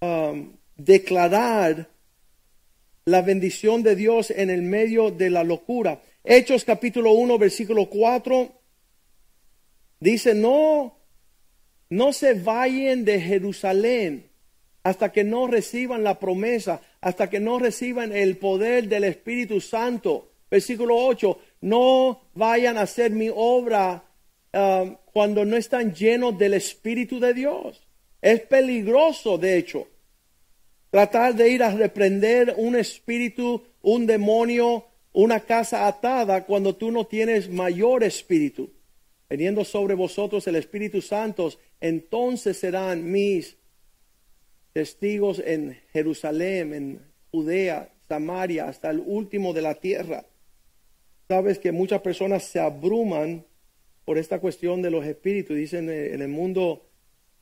[0.00, 1.88] um, declarar
[3.04, 6.02] la bendición de Dios en el medio de la locura.
[6.24, 8.52] Hechos capítulo 1, versículo 4,
[10.00, 10.98] dice, no,
[11.88, 14.30] no se vayan de Jerusalén
[14.82, 20.32] hasta que no reciban la promesa, hasta que no reciban el poder del Espíritu Santo.
[20.50, 24.04] Versículo 8, no vayan a hacer mi obra
[24.52, 27.87] um, cuando no están llenos del Espíritu de Dios.
[28.20, 29.86] Es peligroso, de hecho,
[30.90, 37.06] tratar de ir a reprender un espíritu, un demonio, una casa atada cuando tú no
[37.06, 38.70] tienes mayor espíritu.
[39.28, 43.58] Veniendo sobre vosotros el Espíritu Santo, entonces serán mis
[44.72, 50.24] testigos en Jerusalén, en Judea, Samaria, hasta el último de la tierra.
[51.28, 53.44] Sabes que muchas personas se abruman
[54.06, 55.54] por esta cuestión de los espíritus.
[55.54, 56.87] Dicen eh, en el mundo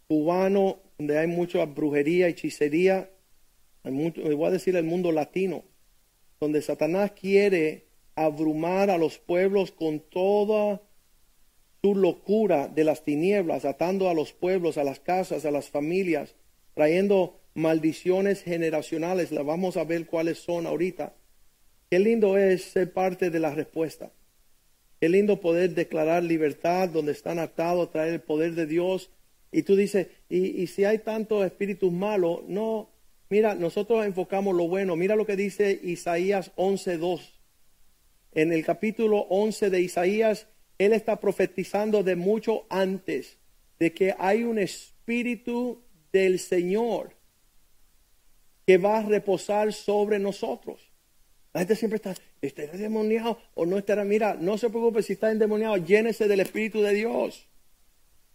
[0.09, 3.11] cubano, donde hay mucha brujería, hechicería,
[3.83, 5.65] hay mucho, voy a decir el mundo latino,
[6.41, 10.83] donde Satanás quiere abrumar a los pueblos con toda
[11.83, 16.35] su locura de las tinieblas, atando a los pueblos, a las casas, a las familias,
[16.75, 19.33] trayendo maldiciones generacionales.
[19.33, 21.15] La vamos a ver cuáles son ahorita.
[21.91, 24.13] Qué lindo es ser parte de la respuesta.
[25.01, 29.11] Qué lindo poder declarar libertad donde están atados, traer el poder de Dios.
[29.57, 32.91] Y tú dices, y, si hay tantos espíritus malos, no,
[33.31, 34.97] mira, nosotros enfocamos lo bueno.
[34.97, 37.23] Mira lo que dice Isaías 11.2.
[38.33, 43.39] En el capítulo 11 de Isaías, él está profetizando de mucho antes,
[43.79, 45.81] de que hay un espíritu
[46.13, 47.13] del Señor
[48.67, 50.83] que va a reposar sobre nosotros.
[51.55, 54.05] La gente siempre está, ¿estará endemoniado o no estará?
[54.05, 57.49] Mira, no se preocupe si está endemoniado, llénese del Espíritu de Dios.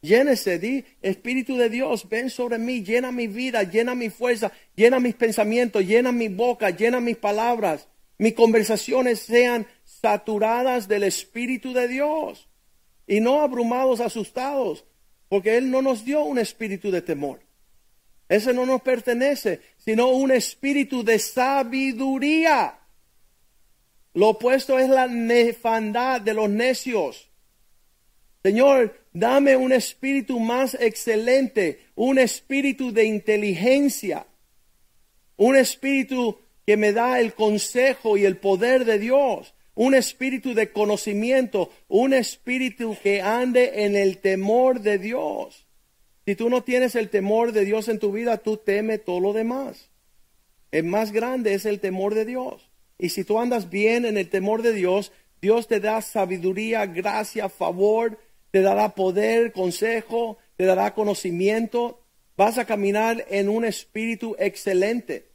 [0.02, 5.00] Llénese, di, Espíritu de Dios, ven sobre mí, llena mi vida, llena mi fuerza, llena
[5.00, 7.88] mis pensamientos, llena mi boca, llena mis palabras.
[8.18, 12.50] Mis conversaciones sean saturadas del Espíritu de Dios
[13.08, 14.86] y no abrumados, asustados,
[15.28, 17.42] porque Él no nos dio un espíritu de temor.
[18.30, 22.80] Ese no nos pertenece, sino un espíritu de sabiduría.
[24.14, 27.31] Lo opuesto es la nefandad de los necios.
[28.44, 34.26] Señor, dame un espíritu más excelente, un espíritu de inteligencia,
[35.38, 40.72] un espíritu que me da el consejo y el poder de Dios, un espíritu de
[40.72, 45.68] conocimiento, un espíritu que ande en el temor de Dios.
[46.26, 49.34] Si tú no tienes el temor de Dios en tu vida, tú temes todo lo
[49.34, 49.90] demás.
[50.72, 52.70] El más grande es el temor de Dios.
[52.98, 57.50] Y si tú andas bien en el temor de Dios, Dios te da sabiduría, gracia,
[57.50, 58.20] favor,
[58.52, 62.02] te dará poder, consejo, te dará conocimiento.
[62.38, 65.30] Vas a caminar en un espíritu excelente.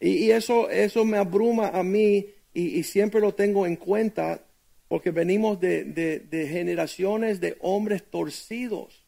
[0.00, 4.44] Y, eso, eso me abruma a mí y, siempre lo tengo en cuenta
[4.88, 9.04] porque venimos de, generaciones de hombres torcidos.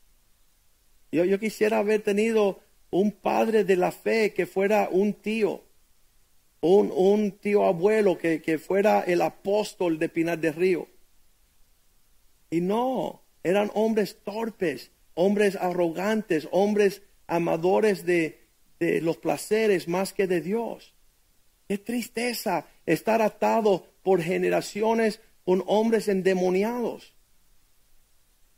[1.13, 5.63] Yo, yo quisiera haber tenido un padre de la fe que fuera un tío
[6.67, 10.89] un, tío abuelo que, que, fuera el apóstol de Pinar del Río.
[12.51, 18.41] Y no, eran hombres torpes, hombres arrogantes, hombres amadores de,
[18.81, 20.95] de los placeres más que de Dios.
[21.69, 27.15] Qué tristeza estar atado por generaciones con hombres endemoniados,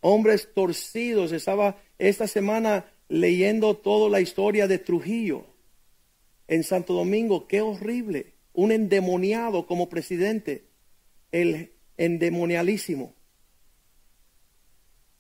[0.01, 1.33] hombres torcidos.
[1.33, 5.47] Estaba esta semana leyendo toda la historia de Trujillo
[6.49, 10.69] en Santo Domingo, qué horrible, un endemoniado como presidente,
[11.33, 13.15] el endemonialísimo.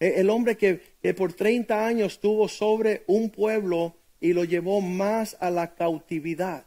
[0.00, 0.80] E, el hombre que,
[1.14, 6.66] por 30 años estuvo sobre un pueblo y lo llevó más a la cautividad.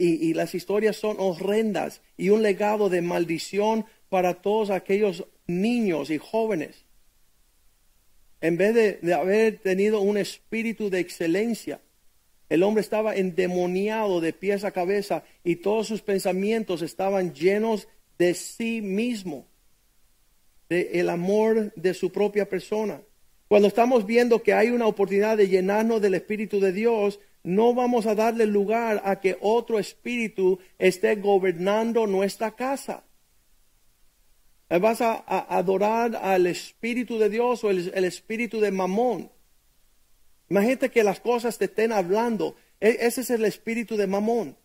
[0.00, 6.18] Y, las historias son horrendas y un legado de maldición para todos aquellos niños y
[6.18, 6.84] jóvenes.
[8.40, 11.80] En vez de haber tenido un espíritu de excelencia,
[12.48, 18.34] el hombre estaba endemoniado de pies a cabeza y todos sus pensamientos estaban llenos de
[18.34, 19.46] sí mismo,
[20.68, 23.00] de el amor de su propia persona.
[23.48, 28.06] Cuando estamos viendo que hay una oportunidad de llenarnos del Espíritu de Dios, no vamos
[28.06, 33.04] a darle lugar a que otro espíritu esté gobernando nuestra casa.
[34.68, 39.30] Vas a, adorar al Espíritu de Dios o el Espíritu de Mamón.
[40.50, 42.56] Imagínate que las cosas te estén hablando.
[42.80, 44.56] E, ese es el espíritu de Mamón.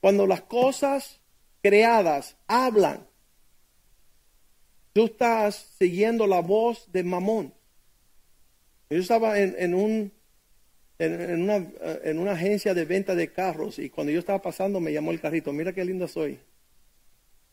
[0.00, 1.20] Cuando las cosas
[1.62, 3.06] creadas hablan,
[4.92, 7.54] tú estás siguiendo la voz de Mamón.
[8.90, 10.12] Yo estaba en, un,
[10.98, 14.42] en, en una, eh, en una agencia de venta de carros y cuando yo estaba
[14.42, 16.38] pasando me llamó el carrito, mira qué lindo soy.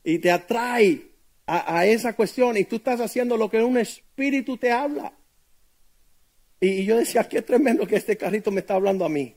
[0.03, 1.11] Y te atrae
[1.45, 5.13] a, a esa cuestión y tú estás haciendo lo que un espíritu te habla.
[6.59, 9.35] Y, y yo decía, qué tremendo que este carrito me está hablando a mí.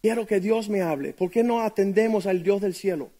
[0.00, 1.12] Quiero que Dios me hable.
[1.12, 3.10] ¿Por qué no atendemos al Dios del cielo?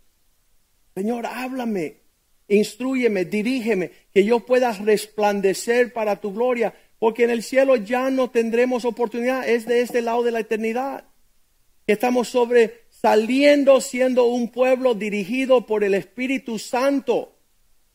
[0.95, 2.01] Señor, háblame,
[2.49, 8.31] instruyeme, dirígeme, que yo pueda resplandecer para tu gloria, porque en el cielo ya no
[8.31, 11.05] tendremos oportunidad, es de este lado de la eternidad.
[11.87, 17.37] Que estamos sobre saliendo siendo un pueblo dirigido por el Espíritu Santo,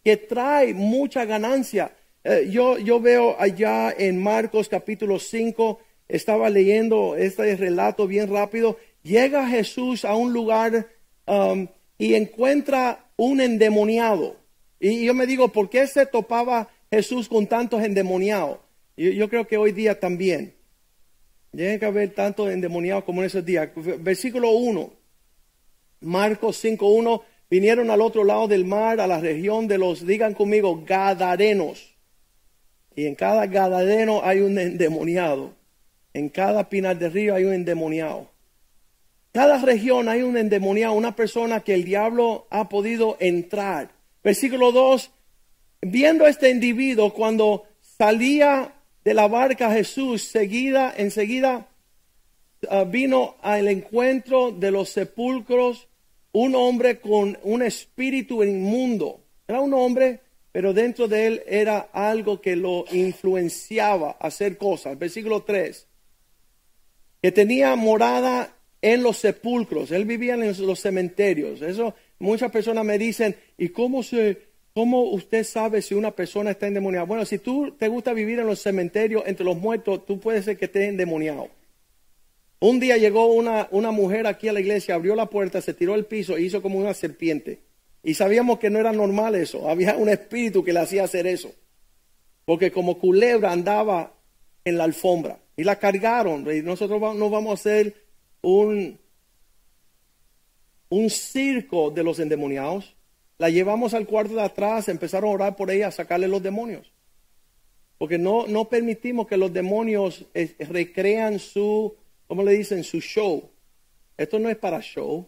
[0.03, 1.95] que trae mucha ganancia.
[2.23, 8.77] Eh, yo, yo veo allá en Marcos capítulo 5, estaba leyendo este relato bien rápido,
[9.03, 10.87] llega Jesús a un lugar
[11.25, 14.40] um, y encuentra un endemoniado.
[14.83, 18.57] Y yo me digo, ¿por qué se topaba Jesús con tantos endemoniados?
[18.97, 20.55] Yo, yo creo que hoy día también.
[21.55, 23.69] Tiene que haber tantos endemoniados como en esos días.
[23.99, 24.91] Versículo 1,
[25.99, 30.83] Marcos 5.1, vinieron al otro lado del mar, a la región de los, digan conmigo,
[30.83, 31.93] Gadarenos.
[32.95, 35.53] Y en cada Gadareno hay un endemoniado.
[36.13, 38.31] En cada pinar de río hay un endemoniado.
[39.31, 44.00] Cada región hay un endemoniado, una persona que el diablo ha podido entrar.
[44.23, 45.11] Versículo 2,
[45.81, 51.67] viendo a este individuo cuando salía de la barca Jesús, seguida, enseguida
[52.69, 55.87] uh, vino al encuentro de los sepulcros
[56.33, 59.23] un hombre con un espíritu inmundo.
[59.47, 64.97] Era un hombre, pero dentro de él era algo que lo influenciaba a hacer cosas.
[64.97, 65.87] Versículo 3
[67.21, 71.61] que tenía morada en los sepulcros, él vivía en los cementerios.
[71.61, 76.67] Eso muchas personas me dicen, ¿y cómo se cómo usted sabe si una persona está
[76.67, 77.05] endemoniada?
[77.05, 80.57] Bueno, si tú te gusta vivir en los cementerios entre los muertos, tú puedes ser
[80.57, 81.49] que estés endemoniado.
[82.59, 85.95] Un día llegó una, una mujer aquí a la iglesia, abrió la puerta, se tiró
[85.95, 87.59] al piso e hizo como una serpiente.
[88.03, 91.51] Y sabíamos que no era normal eso, había un espíritu que le hacía hacer eso.
[92.45, 94.13] Porque como culebra andaba
[94.63, 96.47] en la alfombra y la cargaron.
[96.55, 97.95] Y nosotros no vamos a hacer
[98.41, 98.99] un,
[100.91, 102.95] un circo de los endemoniados.
[103.37, 106.91] La llevamos al cuarto de atrás, empezaron a orar por ella, a sacarle los demonios.
[107.97, 111.95] Porque no, no permitimos que los demonios eh, recrean su,
[112.27, 112.83] ¿cómo le dicen?
[112.83, 113.49] Su show.
[114.17, 115.27] Esto no es para show.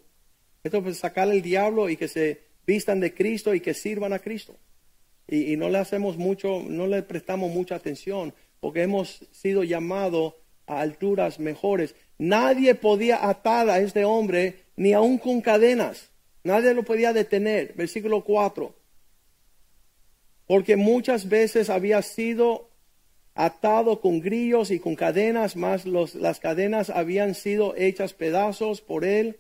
[0.64, 4.14] Esto es para sacarle el diablo y que se vistan de Cristo y que sirvan
[4.14, 4.56] a Cristo.
[5.28, 10.36] Y, y no le hacemos mucho, no le prestamos mucha atención porque hemos sido llamados
[10.68, 11.96] a alturas mejores.
[12.18, 16.12] Nadie podía atar a este hombre, ni aun con cadenas.
[16.44, 17.74] Nadie lo podía detener.
[17.74, 18.76] Versículo 4.
[20.48, 22.70] Porque muchas veces había sido
[23.36, 29.06] atado con grillos y con cadenas, más los, las cadenas habían sido hechas pedazos por
[29.06, 29.40] él.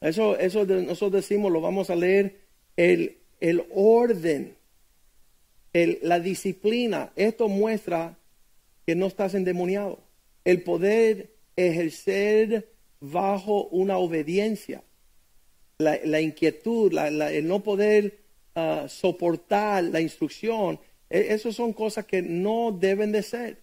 [0.00, 2.40] Eso, eso nosotros decimos, lo vamos a leer,
[2.76, 4.56] el, el orden
[5.84, 8.18] la disciplina, esto muestra
[8.86, 10.00] que no estás endemoniado.
[10.44, 14.82] El poder ejercer bajo una obediencia,
[15.78, 18.18] la, inquietud, el no poder
[18.54, 20.80] ah, soportar la instrucción,
[21.10, 23.58] e, esas son cosas que no deben de ser.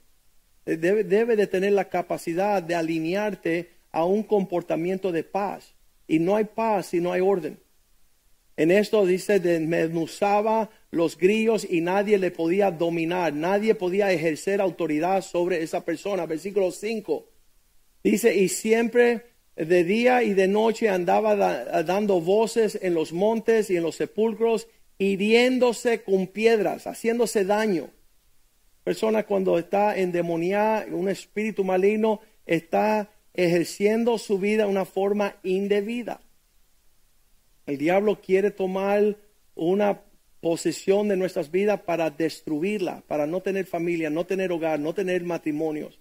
[0.65, 5.74] Eh, debe, debe de tener la capacidad de alinearte a un comportamiento de paz.
[6.08, 7.60] Y no hay paz si no hay orden.
[8.56, 15.24] En esto dice, desmenuzaba los grillos y nadie le podía dominar, nadie podía ejercer autoridad
[15.24, 16.28] sobre esa persona.
[16.28, 17.33] Versículo 5
[18.04, 21.36] dice, y siempre de día y de noche andaba
[21.84, 27.89] dando voces en los montes y en los sepulcros, hiriéndose con piedras, haciéndose daño.
[28.84, 36.22] Persona cuando está endemoniada, un espíritu maligno, está ejerciendo su vida de una forma indebida.
[37.66, 39.18] El diablo quiere tomar
[39.56, 40.02] una
[40.42, 45.24] posesión de nuestras vidas para destruirla, para no tener familia, no tener hogar, no tener
[45.24, 46.00] matrimonios,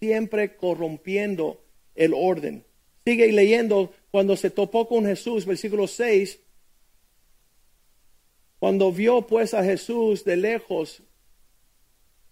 [0.00, 1.62] siempre corrompiendo
[1.94, 2.64] el orden.
[3.04, 6.40] Sigue leyendo cuando se topó con Jesús, versículo 6,
[8.58, 11.02] cuando vio pues a Jesús de lejos,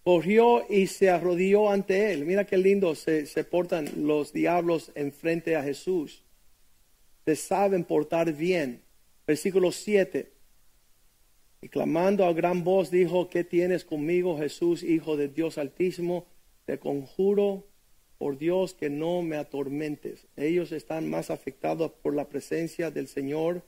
[0.03, 2.25] corrió y se arrodilló ante él.
[2.25, 6.23] Mira qué lindo se, se portan los diablos enfrente a Jesús
[7.27, 8.83] se saben portar bien.
[9.27, 10.33] Versículo 7.
[11.61, 16.27] Y clamando a gran voz dijo, ¿qué tienes conmigo, Jesús, Hijo de Dios Altísimo?
[16.67, 17.64] Te conjuro
[18.19, 20.27] por Dios que no me atormentes.
[20.37, 23.62] Ellos están más afectados por la presencia del Señor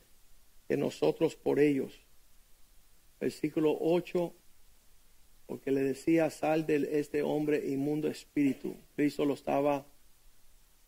[0.66, 2.00] que nosotros por ellos.
[3.20, 4.34] Versículo 8.
[5.46, 8.76] porque le decía, sal de este hombre inmundo espíritu.
[8.96, 9.86] Cristo lo estaba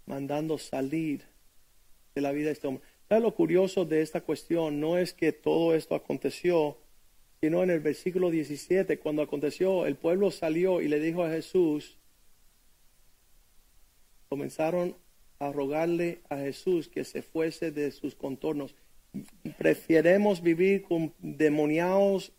[0.04, 1.22] mandando salir
[2.14, 2.84] de la vida de este hombre.
[3.08, 4.78] ¿Sabes lo curioso de esta cuestión?
[4.78, 6.76] No es que todo esto aconteció,
[7.40, 11.96] sino en el versículo 17, cuando aconteció, el pueblo salió y le dijo a Jesús,
[14.30, 14.96] comenzaron
[15.40, 18.76] a rogarle a Jesús que se fuese de sus contornos.
[19.58, 22.32] Prefiremos vivir con demoniados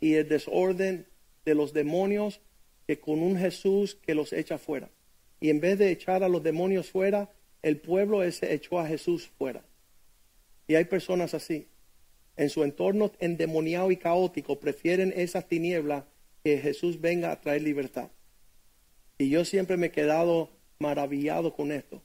[0.00, 1.06] y el desorden
[1.44, 2.40] de los demonios
[2.86, 4.90] que con un Jesús que los echa fuera.
[5.38, 7.30] Y en vez de echar a los demonios fuera,
[7.62, 9.62] el pueblo ese echó a Jesús fuera.
[10.66, 11.68] Y hay personas así.
[12.38, 16.04] En su entorno endemoniado y caótico prefieren esas tinieblas
[16.42, 18.10] que Jesús venga a traer libertad.
[19.18, 22.02] Y yo siempre me he quedado maravillado con esto.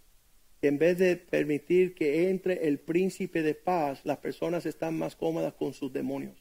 [0.61, 5.15] Que en vez de permitir que entre el príncipe de paz, las personas están más
[5.15, 6.37] cómodas con sus demonios.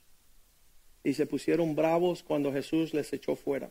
[1.02, 3.70] Y se pusieron bravos cuando Jesús les echó fuera.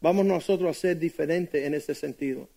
[0.00, 2.48] Vamos nosotros a ser diferentes en ese sentido.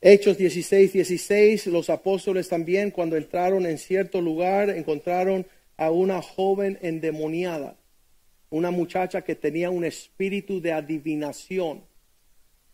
[0.00, 6.78] Hechos 16, 16, los apóstoles también cuando entraron en cierto lugar encontraron a una joven
[6.82, 7.78] endemoniada,
[8.50, 11.84] una muchacha que tenía un espíritu de adivinación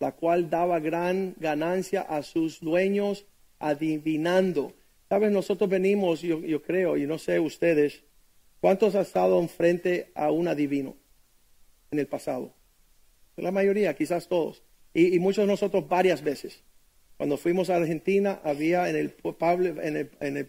[0.01, 3.27] la cual daba gran ganancia a sus dueños
[3.59, 4.73] adivinando.
[5.09, 8.03] Sabes, nosotros venimos, yo, creo, y no sé ustedes,
[8.61, 10.97] ¿cuántos han estado enfrente a un adivino
[11.91, 12.53] en el pasado?
[13.37, 14.63] La mayoría, quizás todos.
[14.95, 16.63] Y, muchos de nosotros varias veces.
[17.17, 20.49] Cuando fuimos a Argentina, había en el,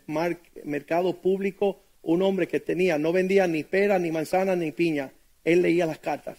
[0.64, 5.12] mercado público un hombre que tenía, no vendía ni pera, ni manzana, ni piña.
[5.43, 6.38] Él leía las cartas.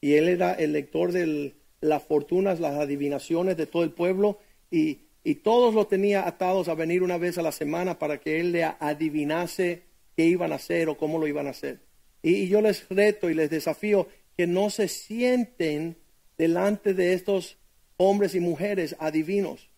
[0.00, 4.38] Y él era el lector del, las fortunas, las adivinaciones de todo el pueblo
[4.70, 5.00] y,
[5.42, 8.64] todos lo tenía atados a venir una vez a la semana para que él le
[8.64, 9.82] adivinase
[10.16, 11.80] qué iban a hacer o cómo lo iban a hacer.
[12.22, 15.96] Y, yo les reto y les desafío que no se sienten
[16.36, 17.58] delante de estos
[17.96, 19.70] hombres y mujeres adivinos.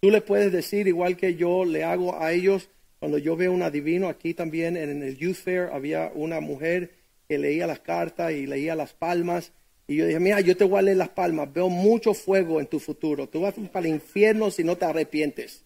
[0.00, 2.68] Tú le puedes decir, igual que yo le hago a ellos,
[2.98, 6.94] cuando yo veo un adivino, aquí también en el Youth Fair había una mujer
[7.28, 9.52] que leía las cartas y leía las palmas
[9.86, 13.28] y yo dije, mira, yo te voy las palmas, veo mucho fuego en tu futuro.
[13.28, 15.64] Tú vas para el infierno si no te arrepientes.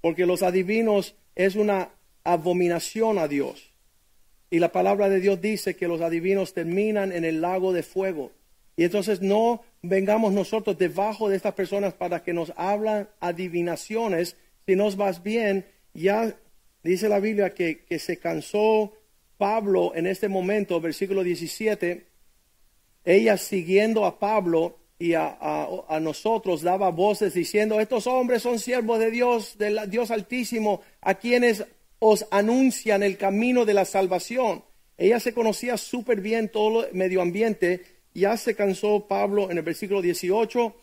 [0.00, 1.90] Porque los adivinos es una
[2.22, 3.72] abominación a Dios.
[4.50, 8.30] Y la palabra de Dios dice que los adivinos terminan en el lago de fuego.
[8.76, 14.36] Y entonces no vengamos nosotros debajo de estas personas para que nos hablan adivinaciones.
[14.64, 16.36] Si nos vas bien, ya
[16.84, 18.92] dice la Biblia que se cansó
[19.38, 22.06] Pablo en este momento, versículo 17,
[23.04, 25.28] ella siguiendo a Pablo y a,
[26.00, 31.64] nosotros daba voces diciendo, estos hombres son siervos de Dios, del Dios altísimo, a quienes
[31.98, 34.64] os anuncian el camino de la salvación.
[34.96, 37.84] Ella se conocía súper bien todo el medio ambiente.
[38.14, 40.74] Ya se cansó Pablo en el versículo 18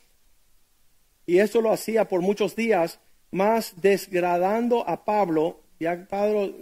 [1.26, 3.00] y eso lo hacía por muchos días,
[3.32, 6.54] más desgradando a Pablo ya Pablo,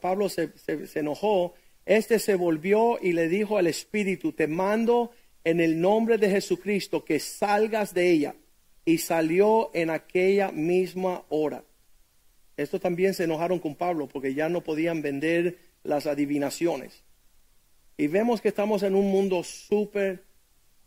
[0.00, 0.52] Pablo se,
[0.94, 1.54] enojó,
[1.84, 5.10] este se volvió y le dijo al Espíritu, te mando
[5.44, 8.34] en el nombre de Jesucristo que salgas de ella.
[8.84, 11.64] Y salió en aquella misma hora.
[12.56, 17.02] Esto también se enojaron con Pablo porque ya no podían vender las adivinaciones.
[17.96, 20.24] Y vemos que estamos en un mundo súper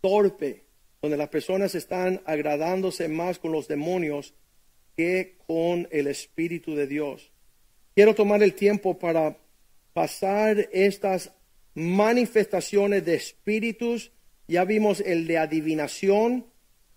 [0.01, 0.63] torpe,
[1.01, 4.33] donde las personas están agradándose más con los demonios
[4.95, 7.31] que con el Espíritu de Dios.
[7.99, 9.35] Quiero tomar el tiempo para
[9.91, 11.33] pasar estas
[11.75, 14.13] manifestaciones de espíritus.
[14.47, 16.45] Ya vimos el de adivinación,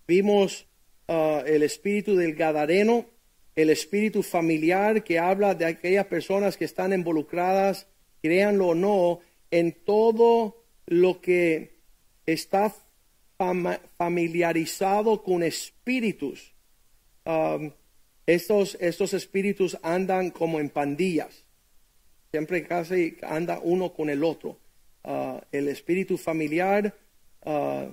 [0.07, 0.65] vimos
[1.09, 3.05] uh, el espíritu del Gadareno,
[3.53, 7.85] el espíritu familiar que habla de aquellas personas que están involucradas,
[8.21, 9.19] créanlo o no,
[9.51, 11.81] en todo lo que
[12.25, 12.73] está
[13.97, 16.53] familiarizado con espíritus.
[17.25, 17.73] Um,
[18.25, 21.43] estos, estos espíritus andan como en pandillas.
[22.31, 24.57] Siempre casi anda uno con el otro.
[25.03, 26.95] Ah, el espíritu familiar
[27.43, 27.87] ah,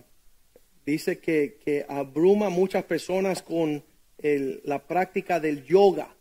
[0.86, 3.82] dice que, que, abruma muchas personas con
[4.22, 6.14] la práctica del yoga,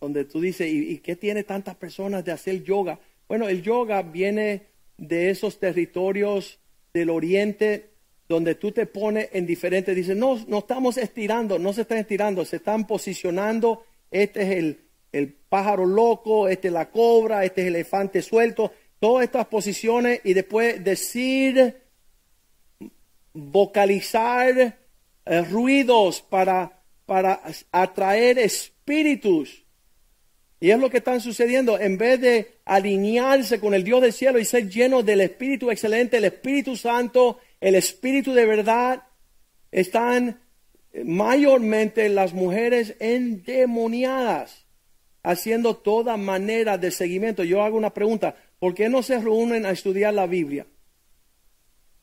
[0.00, 2.98] donde tú dices, ¿y, ¿y, qué tiene tantas personas de hacer yoga?
[3.28, 4.62] Bueno, el yoga viene
[4.96, 6.58] de esos territorios
[6.94, 7.90] del oriente
[8.28, 12.44] donde tú te pones en diferentes, dices, no, no estamos estirando, no se están estirando,
[12.44, 14.80] se están posicionando, este es el,
[15.12, 20.20] el pájaro loco, este es la cobra, este es el elefante suelto, todas estas posiciones
[20.24, 21.76] y después decir,
[23.32, 24.78] vocalizar
[25.26, 29.64] eh, ruidos para, para atraer espíritus.
[30.58, 31.78] Y es lo que está sucediendo.
[31.78, 36.16] En vez de alinearse con el Dios del cielo y ser lleno del Espíritu excelente,
[36.16, 39.04] el Espíritu Santo, el Espíritu de verdad,
[39.70, 40.40] están
[41.04, 44.66] mayormente las mujeres endemoniadas,
[45.22, 47.44] haciendo toda manera de seguimiento.
[47.44, 50.66] Yo hago una pregunta, ¿por qué no se reúnen a estudiar la Biblia?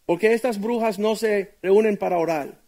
[0.06, 2.62] ¿Por qué estas brujas no se reúnen para orar?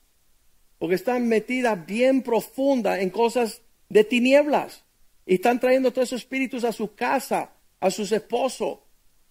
[0.80, 4.84] Porque están metidas bien profunda en cosas de tinieblas.
[5.26, 8.80] Y están trayendo todos esos espíritus a su casa, a sus esposos.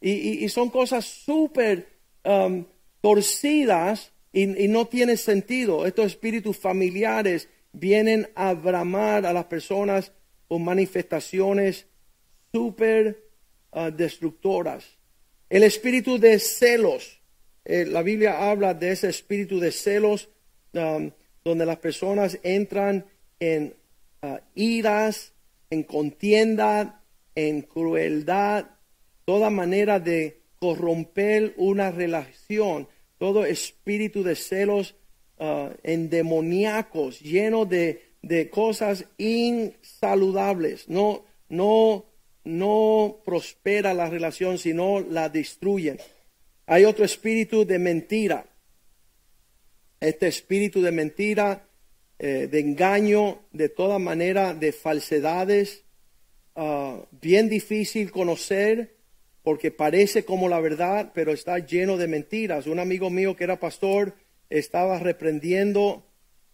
[0.01, 1.89] Y, son cosas súper
[2.25, 2.65] um,
[3.05, 5.85] torcidas y, no tiene sentido.
[5.85, 10.11] Estos espíritus familiares vienen a bramar a las personas
[10.49, 11.87] con manifestaciones
[12.51, 13.23] súper
[13.73, 14.87] uh, destructoras.
[15.51, 17.21] El espíritu de celos.
[17.67, 20.31] Eh, la Biblia habla de ese espíritu de celos
[20.73, 21.11] um,
[21.45, 23.05] donde las personas entran
[23.39, 23.75] en
[24.23, 25.35] uh, iras,
[25.69, 27.03] en contienda,
[27.35, 28.65] en crueldad,
[29.27, 32.89] toda manera de corromper una relación,
[33.25, 34.97] todo espíritu de celos
[35.39, 40.91] uh, endemoniacos, lleno de, de, cosas insaludables.
[40.91, 42.05] No, no,
[42.45, 45.97] no prospera la relación, sino la destruyen.
[46.66, 48.45] Hay otro espíritu de mentira.
[50.01, 51.66] Este espíritu de mentira
[52.18, 55.87] eh, de engaño, de toda manera de falsedades,
[56.57, 58.93] ah, bien difícil conocer
[59.45, 62.66] porque parece como la verdad, pero está lleno de mentiras.
[62.66, 64.14] Un amigo mío que era pastor
[64.49, 66.03] estaba reprendiendo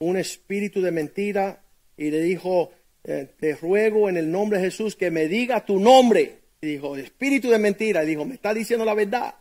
[0.01, 1.63] un espíritu de mentira
[1.97, 2.73] y le dijo,
[3.05, 6.41] eh, te ruego en el nombre de Jesús que me diga tu nombre.
[6.61, 8.03] Y dijo, espíritu de mentira.
[8.03, 9.37] Y dijo, me está diciendo la verdad.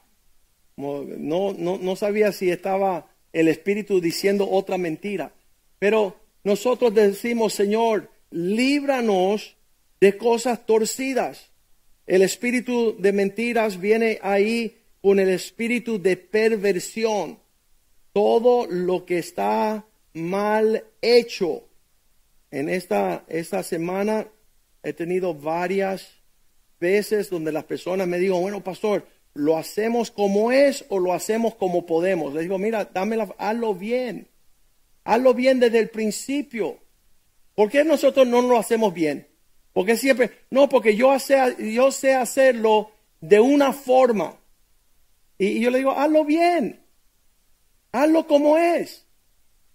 [0.77, 5.33] No, no, no sabía si estaba el espíritu diciendo otra mentira.
[5.79, 9.57] Pero nosotros decimos, Señor, líbranos
[9.99, 11.49] de cosas torcidas.
[12.09, 17.37] El espíritu de mentiras viene ahí con el espíritu de perversión.
[18.13, 21.67] Todo lo que está mal hecho.
[22.49, 24.27] En esta, esta semana
[24.81, 26.09] he tenido varias
[26.79, 29.05] veces donde las personas me digan, bueno, pastor,
[29.35, 32.33] ¿lo hacemos como es o lo hacemos como podemos?
[32.33, 34.27] Les digo, mira, dámela, hazlo bien.
[35.03, 36.79] Hazlo bien desde el principio.
[37.53, 39.28] ¿Por qué nosotros no lo hacemos bien?
[39.79, 44.37] Porque siempre, no, porque yo sé, hacerlo de una forma.
[45.37, 46.81] Y, yo le digo, hazlo bien.
[47.93, 49.05] Hazlo como es.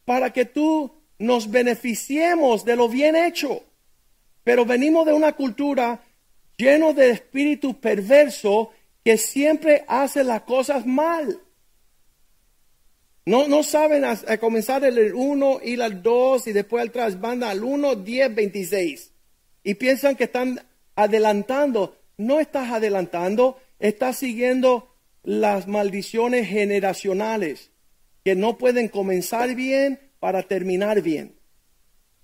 [0.04, 3.64] Para que tú nos beneficiemos de lo bien hecho.
[4.42, 6.02] Pero venimos de una cultura
[6.58, 11.40] lleno de espíritu perverso que siempre hace las cosas mal.
[13.24, 17.48] No, no saben a, comenzar el 1 y el 2 y después al tras banda
[17.48, 19.13] al 1, 10, 26.
[19.64, 20.60] Y piensan que están
[20.94, 21.98] adelantando.
[22.16, 24.94] No estás adelantando, estás siguiendo
[25.24, 27.72] las maldiciones generacionales
[28.24, 31.34] que no pueden comenzar bien para terminar bien.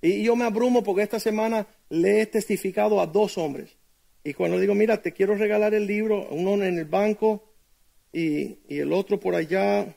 [0.01, 3.77] Y yo me abrumo porque esta semana le he testificado a dos hombres.
[4.25, 7.53] Y cuando digo, mira, te quiero regalar el libro, uno en el banco
[8.13, 9.95] y, el otro por allá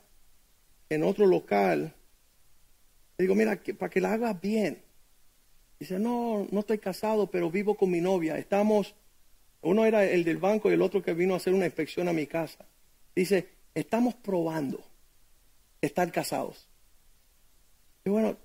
[0.89, 1.93] en otro local,
[3.17, 4.82] digo, mira, para que la hagas bien.
[5.83, 8.37] Dice, no, no estoy casado, pero vivo con mi novia.
[8.37, 8.95] Estamos,
[9.61, 12.13] uno era el del banco y el otro que vino a hacer una inspección a
[12.13, 12.65] mi casa.
[13.13, 14.81] Dice, estamos probando
[15.81, 16.69] estar casados.
[18.05, 18.37] Y bueno,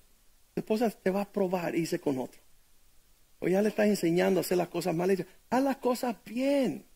[0.52, 2.40] tu esposa te va a probar irse con otro.
[3.38, 5.24] O ya le estás enseñando a hacer las cosas mal.
[5.48, 6.86] Haz las cosas bien.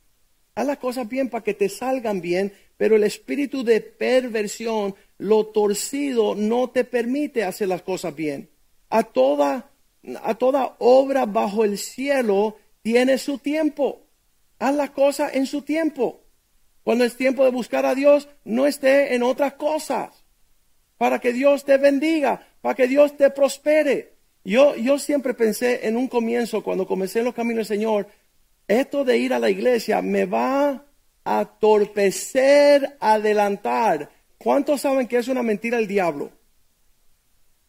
[0.57, 5.47] Haz las cosas bien para que te salgan bien, pero el espíritu de perversión lo
[5.47, 8.51] torcido no te permite hacer las cosas bien.
[8.90, 9.72] A toda,
[10.22, 14.07] a toda obra bajo el cielo tiene su tiempo.
[14.59, 16.24] Haz las cosas en su tiempo.
[16.82, 20.24] Cuando es tiempo de buscar a Dios, no esté en otras cosas.
[20.98, 24.14] Para que Dios te bendiga, para que Dios te prospere.
[24.44, 28.09] Yo, yo siempre pensé en un comienzo, cuando comencé en los caminos del Señor,
[28.66, 30.84] esto de ir a la iglesia me va
[31.24, 34.11] a torpecer, adelantar
[34.42, 36.32] ¿Cuántos saben que es una mentira el diablo?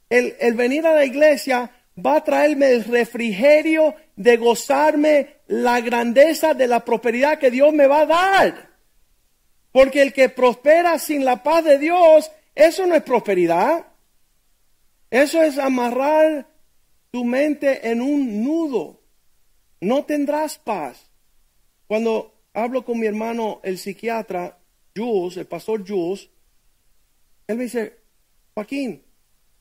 [0.10, 6.54] El, el, venir a la iglesia va a traerme el refrigerio de gozarme la grandeza
[6.54, 8.70] de la prosperidad que Dios me va a dar.
[9.72, 13.88] Porque el que prospera sin la paz de Dios, eso no es prosperidad.
[15.10, 16.48] Eso es amarrar
[17.12, 19.02] tu mente en un nudo.
[19.82, 21.12] No tendrás paz.
[21.88, 24.58] Cuando hablo con mi hermano, el psiquiatra,
[24.96, 26.30] Jules, el pastor Jules,
[27.48, 28.00] él me dice,
[28.54, 29.04] Joaquín,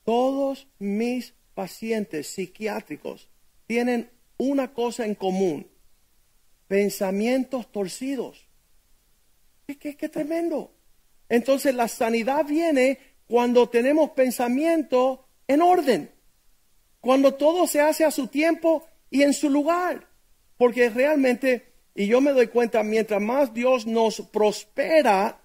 [0.03, 3.29] todos mis pacientes psiquiátricos
[3.67, 5.67] tienen una cosa en común.
[6.67, 8.47] pensamientos torcidos.
[9.67, 10.73] ¿Qué, qué, qué tremendo?
[11.29, 12.97] Entonces la sanidad viene
[13.27, 16.11] cuando tenemos pensamiento en orden,
[16.99, 20.07] cuando todo se hace a su tiempo y en su lugar,
[20.57, 25.41] porque realmente, y yo me doy cuenta, mientras más Dios nos prospera,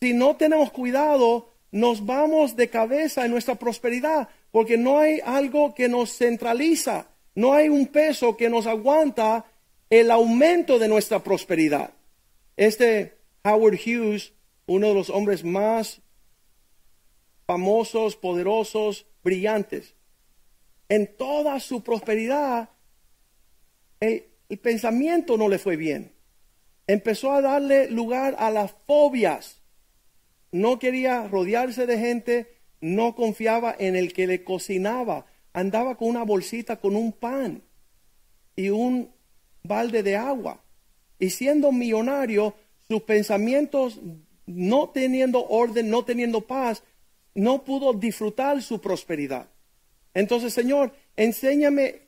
[0.00, 5.74] si no tenemos cuidado, nos vamos de cabeza en nuestra prosperidad, porque no hay algo
[5.74, 9.44] que nos centraliza, no hay un peso que nos aguanta
[9.90, 11.94] el aumento de nuestra prosperidad.
[12.56, 14.32] Este Howard Hughes,
[14.66, 16.00] uno de los hombres más
[17.46, 19.94] famosos, poderosos, brillantes,
[20.88, 22.70] en toda su prosperidad,
[24.00, 26.12] el, el pensamiento no le fue bien.
[26.86, 29.60] Empezó a darle lugar a las fobias.
[30.50, 35.26] No quería rodearse de gente, no confiaba en el que le cocinaba.
[35.52, 37.62] Andaba con una bolsita con un pan
[38.56, 39.10] y un
[39.62, 40.62] balde de agua.
[41.18, 42.54] Y siendo millonario,
[42.88, 44.00] sus pensamientos,
[44.46, 46.82] no teniendo orden, no teniendo paz,
[47.34, 49.48] no pudo disfrutar su prosperidad.
[50.14, 52.02] Entonces, Señor, enséñame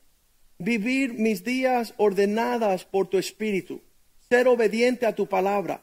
[0.58, 3.80] vivir mis días ordenadas por tu espíritu,
[4.28, 5.82] ser obediente a tu palabra,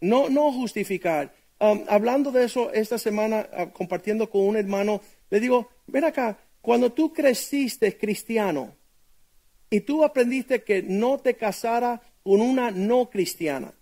[0.00, 1.34] no, no justificar.
[1.64, 5.00] Um, hablando de eso esta semana, uh, compartiendo con un hermano,
[5.30, 8.76] le digo, ven acá, cuando tú creciste cristiano
[9.70, 13.72] y tú aprendiste que no te casara con una no cristiana,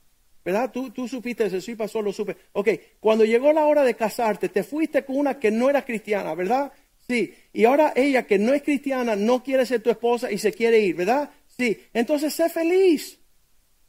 [0.45, 0.71] ¿verdad?
[0.71, 2.37] Tú, tú supiste eso, sí pasó, lo supe.
[2.53, 2.69] Ok,
[3.01, 6.73] cuando llegó la hora de casarte, te fuiste con una que no era cristiana, ¿verdad?
[7.09, 10.53] Sí, y ahora ella que no es cristiana no quiere ser tu esposa y se
[10.53, 11.31] quiere ir, ¿verdad?
[11.49, 13.19] Sí, entonces sé feliz.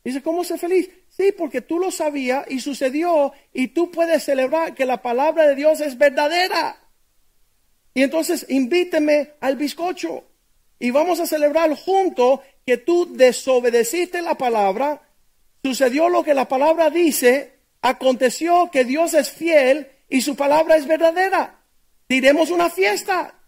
[0.04, 0.90] Dice, ¿cómo sé feliz?
[1.16, 5.56] Sí, porque tú lo sabías y sucedió y tú puedes celebrar que la palabra de
[5.56, 6.80] Dios es verdadera.
[7.94, 10.24] Y entonces invíteme al bizcocho
[10.80, 15.04] y vamos a celebrar juntos que tú desobedeciste la palabra,
[15.64, 20.88] sucedió lo que la palabra dice, aconteció que Dios es fiel y su palabra es
[20.88, 21.64] verdadera.
[22.10, 23.40] Diremos una fiesta.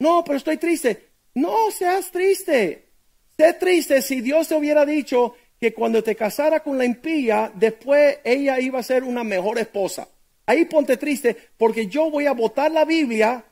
[0.00, 1.10] No, pero estoy triste.
[1.34, 2.88] No seas triste.
[3.36, 5.34] Sé triste si Dios te hubiera dicho
[5.64, 10.06] que cuando te casara con la impía, después ella iba a ser una mejor esposa.
[10.44, 13.42] Ahí ponte triste porque yo voy a votar la Biblia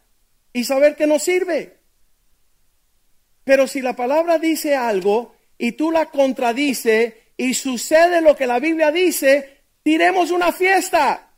[0.52, 1.78] y saber que no sirve.
[3.44, 8.58] Pero si la palabra dice algo y tú la contradices y sucede lo que la
[8.58, 11.30] Biblia dice, tiremos una fiesta,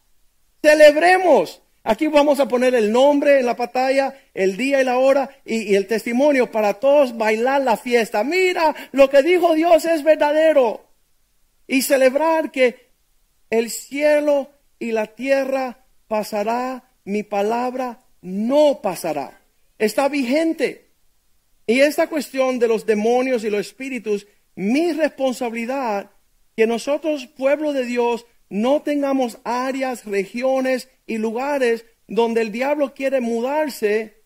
[0.61, 1.62] celebremos.
[1.85, 5.70] Aquí vamos a poner el nombre en la pantalla, el día y la hora y,
[5.70, 8.24] y, el testimonio para todos bailar la fiesta.
[8.24, 10.87] Mira, lo que dijo Dios es verdadero.
[11.66, 12.91] Y celebrar que
[13.51, 19.41] el cielo y la tierra pasará, mi palabra no pasará.
[19.78, 20.91] Está vigente.
[21.66, 26.11] Y esta cuestión de los demonios y los espíritus, mi responsabilidad,
[26.57, 33.21] que nosotros, pueblo de Dios, no tengamos áreas, regiones y lugares donde el diablo quiere
[33.21, 34.23] mudarse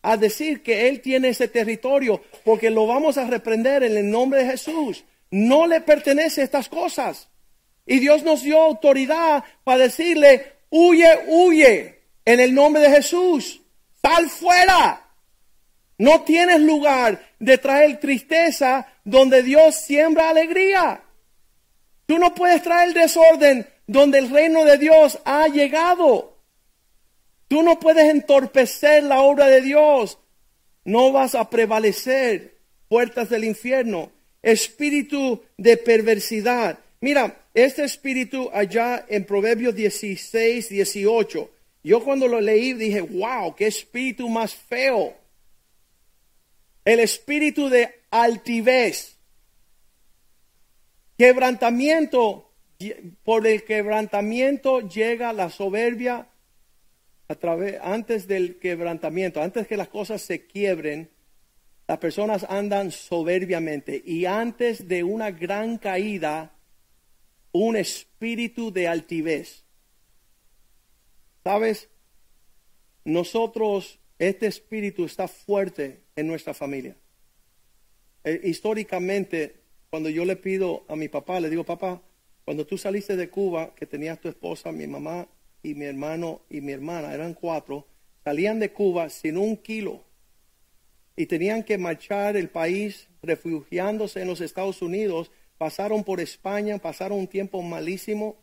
[0.00, 4.42] a decir que él tiene ese territorio, porque lo vamos a reprender en el nombre
[4.42, 5.04] de Jesús.
[5.30, 7.28] No le pertenece estas cosas.
[7.84, 13.60] Y Dios nos dio autoridad para decirle, huye, huye, en el nombre de Jesús.
[14.00, 15.10] Sal fuera.
[15.98, 21.02] No tienes lugar de traer tristeza donde Dios siembra alegría.
[22.08, 26.38] Tú no puedes traer desorden donde el reino de Dios ha llegado.
[27.48, 30.18] Tú no puedes entorpecer la obra de Dios.
[30.84, 32.56] No vas a prevalecer
[32.88, 34.10] puertas del infierno.
[34.40, 36.78] Espíritu de perversidad.
[37.02, 41.50] Mira, este espíritu allá en Proverbios 16, 18.
[41.84, 45.14] Yo cuando lo leí dije, wow, qué espíritu más feo.
[46.86, 49.17] El espíritu de altivez
[51.18, 52.52] Quebrantamiento,
[53.24, 56.28] por el quebrantamiento llega la soberbia
[57.26, 61.10] a través, antes del quebrantamiento, antes que las cosas se quiebren,
[61.88, 66.54] las personas andan soberbiamente y antes de una gran caída,
[67.50, 69.64] un espíritu de altivez.
[71.42, 71.88] ¿Sabes?
[73.04, 76.96] Nosotros, este espíritu está fuerte en nuestra familia.
[78.22, 79.57] Eh, históricamente,
[79.90, 82.02] cuando yo le pido a mi papá, le digo, papá,
[82.44, 85.28] cuando tú saliste de Cuba, que tenías tu esposa, mi mamá
[85.62, 87.86] y mi hermano y mi hermana, eran cuatro,
[88.24, 90.04] salían de Cuba sin un kilo
[91.18, 97.18] y tenían que marchar el país refugiándose en los Estados Unidos, pasaron por España, pasaron
[97.18, 98.36] un tiempo malísimo.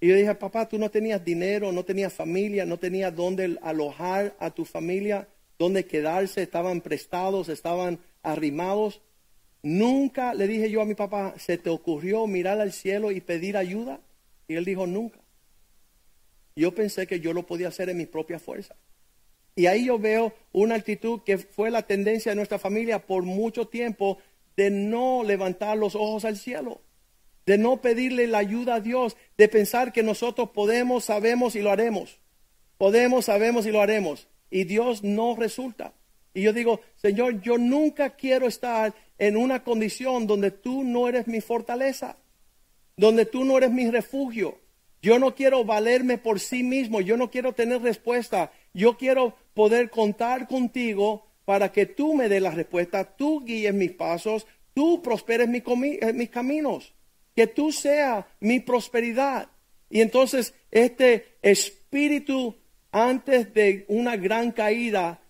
[0.00, 4.34] Y yo dije, papá, tú no tenías dinero, no tenías familia, no tenías dónde alojar
[4.40, 9.02] a tu familia, dónde quedarse, estaban prestados, estaban arrimados.
[9.62, 13.56] Nunca le dije yo a mi papá, ¿se te ocurrió mirar al cielo y pedir
[13.56, 14.00] ayuda?
[14.48, 15.20] Y él dijo, nunca.
[16.54, 18.76] Yo pensé que yo lo podía hacer en mi propia fuerza.
[19.54, 23.68] Y ahí yo veo una actitud que fue la tendencia de nuestra familia por mucho
[23.68, 24.18] tiempo
[24.56, 26.80] de no levantar los ojos al cielo,
[27.46, 31.70] de no pedirle la ayuda a Dios, de pensar que nosotros podemos, sabemos y lo
[31.70, 32.18] haremos.
[32.78, 34.28] Podemos, sabemos y lo haremos.
[34.50, 35.94] Y Dios no resulta.
[36.34, 41.28] Y yo digo, Señor, yo nunca quiero estar en una condición donde tú no eres
[41.28, 42.16] mi fortaleza,
[42.96, 44.58] donde tú no eres mi refugio.
[45.00, 49.90] Yo no quiero valerme por sí mismo, yo no quiero tener respuesta, yo quiero poder
[49.90, 54.44] contar contigo para que tú me des la respuesta, tú guíes mis pasos,
[54.74, 56.92] tú prosperes eh, mis caminos,
[57.36, 59.50] que tú sea mi prosperidad.
[59.88, 62.56] Y entonces este espíritu
[62.90, 65.21] antes de una gran caída,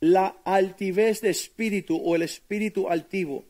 [0.00, 3.44] la altivez de espíritu o el espíritu altivo,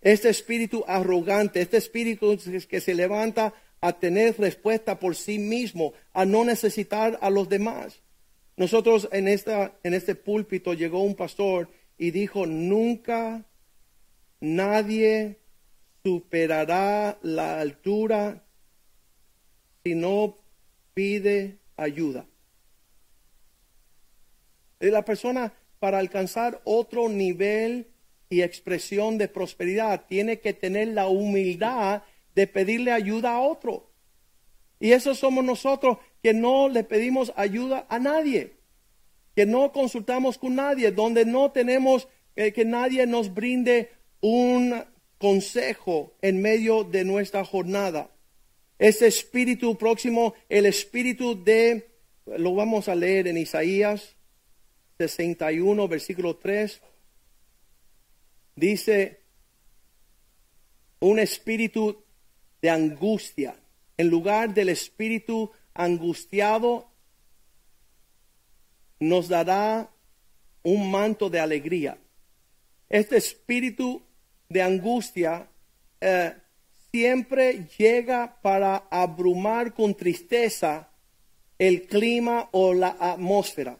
[0.00, 6.24] este espíritu arrogante, este espíritu que se levanta a tener respuesta por sí mismo, a
[6.24, 8.00] no necesitar a los demás.
[8.56, 11.68] Nosotros en, esta, en este púlpito llegó un pastor
[11.98, 13.44] y dijo, nunca
[14.40, 15.40] nadie
[16.04, 18.44] superará la altura
[19.84, 20.38] si no
[20.94, 22.26] pide ayuda.
[24.78, 25.52] La persona
[25.82, 27.88] para alcanzar otro nivel
[28.30, 32.04] y expresión de prosperidad tiene que tener la humildad
[32.36, 33.90] de pedirle ayuda a otro.
[34.78, 38.52] Y eso somos nosotros que no le pedimos ayuda a nadie,
[39.34, 42.06] que no consultamos con nadie, donde no tenemos
[42.36, 44.84] eh, que nadie nos brinde un
[45.18, 48.08] consejo en medio de nuestra jornada.
[48.78, 51.88] Ese espíritu próximo, el espíritu de,
[52.24, 54.14] lo vamos a leer en Isaías
[55.08, 56.80] 61, versículo 3,
[58.56, 59.20] dice,
[61.00, 62.04] un espíritu
[62.60, 63.56] de angustia.
[63.96, 66.88] En lugar del espíritu angustiado,
[69.00, 69.90] nos dará
[70.62, 71.98] un manto de alegría.
[72.88, 74.02] Este espíritu
[74.48, 75.48] de angustia
[76.00, 76.34] eh,
[76.92, 80.88] siempre llega para abrumar con tristeza
[81.58, 83.78] el clima o la atmósfera.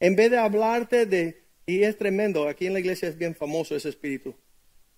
[0.00, 3.76] En vez de hablarte de, y es tremendo, aquí en la iglesia es bien famoso
[3.76, 4.34] ese espíritu,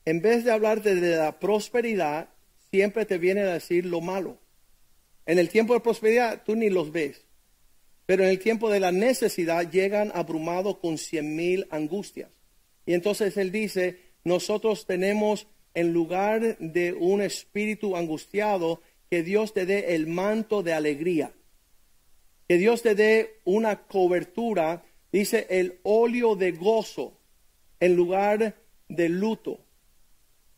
[0.04, 2.30] en vez de hablarte de la prosperidad,
[2.70, 4.38] siempre te viene a decir lo malo.
[5.26, 7.26] En el tiempo de prosperidad tú ni los ves,
[8.06, 12.30] pero en el tiempo de la necesidad llegan abrumados con cien mil angustias.
[12.86, 18.80] Y entonces él dice, nosotros tenemos en lugar de un espíritu angustiado,
[19.10, 21.32] que Dios te dé el manto de alegría,
[22.48, 27.18] que Dios te dé una cobertura, dice el óleo de gozo
[27.80, 28.56] en lugar
[28.88, 29.60] de luto,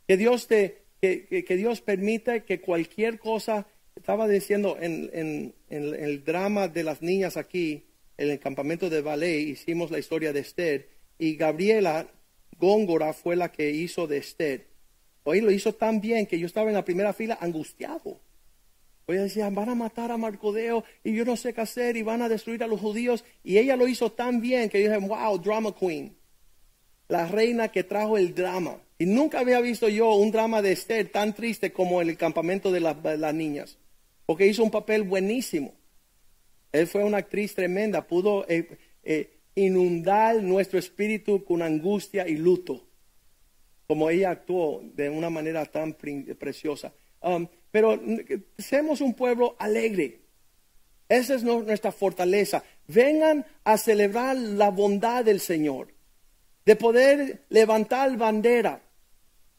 [0.07, 6.68] que Dios te que, Dios permite que cualquier cosa, estaba diciendo en, en, el drama
[6.68, 7.84] de las niñas aquí,
[8.16, 12.09] en el campamento de ballet, hicimos la historia de Esther, y Gabriela
[12.59, 14.66] Góngora fue la que hizo de Esther.
[15.22, 18.20] Hoy lo hizo tan bien que yo estaba en la primera fila angustiado.
[19.11, 22.21] Hoy decía, van a matar a Marcodeo y yo no sé qué hacer y van
[22.21, 23.25] a destruir a los judíos.
[23.43, 26.15] Y ella lo hizo tan bien que dije, wow, drama queen.
[27.09, 28.83] La reina que trajo el drama.
[28.99, 32.71] Y nunca había visto yo un drama de Esther tan triste como en el campamento
[32.71, 33.79] de, las niñas,
[34.27, 35.73] porque hizo un papel buenísimo.
[36.71, 42.87] Él fue una actriz tremenda, pudo eh, eh, inundar nuestro espíritu con angustia y luto,
[43.87, 46.93] como ella actuó de una manera tan preciosa.
[47.23, 48.01] Um, pero
[48.57, 50.21] seamos un pueblo alegre.
[51.09, 52.62] Esa es nuestra fortaleza.
[52.87, 55.89] Vengan a celebrar la bondad del Señor,
[56.64, 58.83] de poder levantar bandera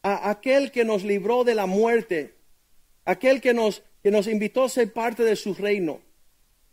[0.03, 2.35] a aquel que nos libró de la muerte,
[3.05, 6.01] aquel que nos, que nos invitó a ser parte de su reino,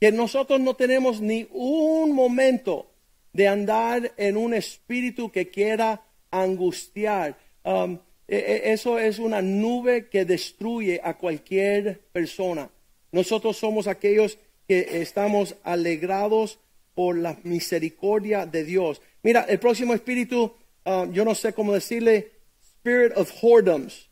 [0.01, 2.91] que nosotros no tenemos ni un momento
[3.33, 7.39] de andar en un espíritu que quiera angustiar.
[7.65, 7.99] Um,
[8.29, 12.71] eso es una nube que destruye a cualquier persona.
[13.13, 16.59] Nosotros somos aquellos que estamos alegrados
[16.95, 19.01] por la misericordia de Dios.
[19.23, 20.53] Mira, el próximo espíritu,
[20.85, 24.09] um, yo no sé cómo decirle, spirit of whoredoms.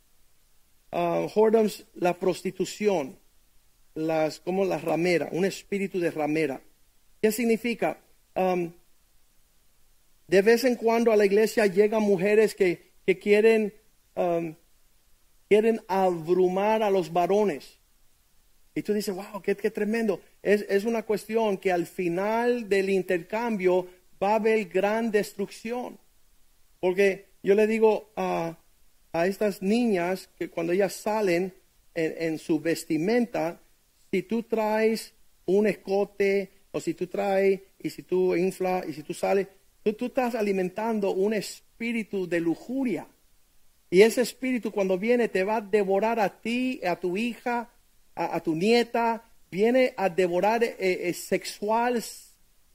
[0.93, 3.19] Uh, whoredoms, la prostitución,
[3.95, 6.61] las, como la ramera, un espíritu de ramera.
[7.21, 7.99] ¿Qué significa?
[10.27, 13.73] De vez en cuando a la iglesia llegan mujeres que, que quieren,
[14.15, 14.55] um,
[15.49, 17.79] quieren abrumar a los varones.
[18.75, 20.21] Y tú dices, wow, qué, tremendo.
[20.43, 23.87] Es, una cuestión que al final del intercambio
[24.21, 25.99] va a haber gran destrucción.
[26.81, 28.59] Porque yo le digo a,
[29.13, 31.55] estas niñas que cuando ellas salen
[31.95, 33.61] en, su vestimenta,
[34.11, 35.15] si tú traes
[35.47, 39.47] un escote o si tú traes y si tú infla y si tú sales,
[39.85, 43.07] tú, tú estás alimentando un espíritu de lujuria.
[43.95, 47.71] Y ese espíritu cuando viene te va a devorar a ti, a tu hija,
[48.17, 49.23] a, tu nieta,
[49.53, 52.03] viene a devorar eh, eh, sexual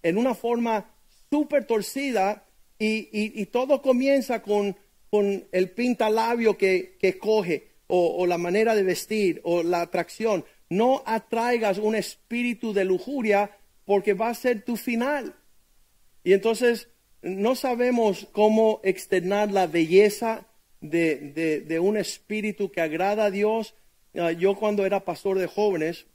[0.02, 0.90] en una forma
[1.30, 2.48] súper torcida
[2.80, 4.78] y, todo comienza con,
[5.12, 10.46] el pintalabio que, que coge o, o la manera de vestir o la atracción.
[10.70, 15.36] No atraigas un espíritu de lujuria porque va a ser tu final.
[16.24, 16.88] Y entonces
[17.22, 20.46] no sabemos cómo externar la belleza
[20.82, 23.76] de, de- un espíritu que agrada a Dios.
[24.16, 26.06] Ah, yo cuando era pastor de jóvenes,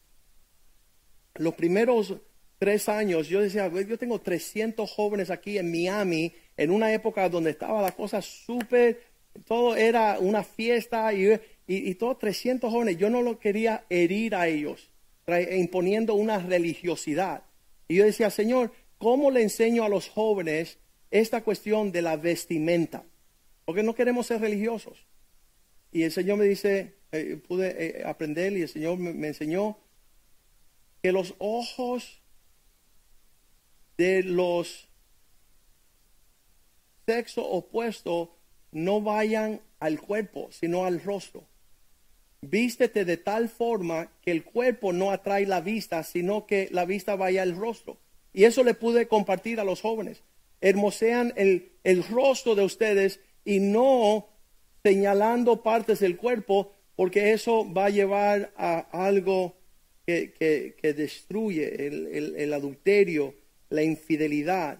[1.36, 2.14] los primeros
[2.58, 7.28] tres años, yo decía, "Güey, yo tengo 300 jóvenes aquí en Miami, en una época
[7.28, 9.02] donde estaba la cosa súper,
[9.46, 14.34] todo era una fiesta y, y, y todos 300 jóvenes, yo no lo quería herir
[14.36, 14.90] a ellos,
[15.26, 17.42] trae- imponiendo una religiosidad.
[17.88, 20.78] Y yo decía, Señor, ¿cómo le enseño a los jóvenes
[21.10, 23.04] esta cuestión de la vestimenta?
[23.64, 25.06] Porque no queremos ser religiosos.
[25.94, 29.78] Y el Señor me dice, eh, pude eh, aprender y el Señor me, enseñó
[31.02, 32.20] que los ojos
[33.96, 34.88] de los
[37.06, 38.36] sexo opuesto
[38.72, 41.46] no vayan al cuerpo, sino al rostro.
[42.40, 47.14] Vístete de tal forma que el cuerpo no atrae la vista, sino que la vista
[47.14, 47.98] vaya al rostro.
[48.32, 50.24] Y eso le pude compartir a los jóvenes.
[50.60, 54.28] Hermosean el, el rostro de ustedes y no
[54.82, 59.56] señalando partes del cuerpo, porque eso va a llevar a algo
[60.06, 63.34] que, que- que destruye el, el- adulterio,
[63.70, 64.78] la infidelidad,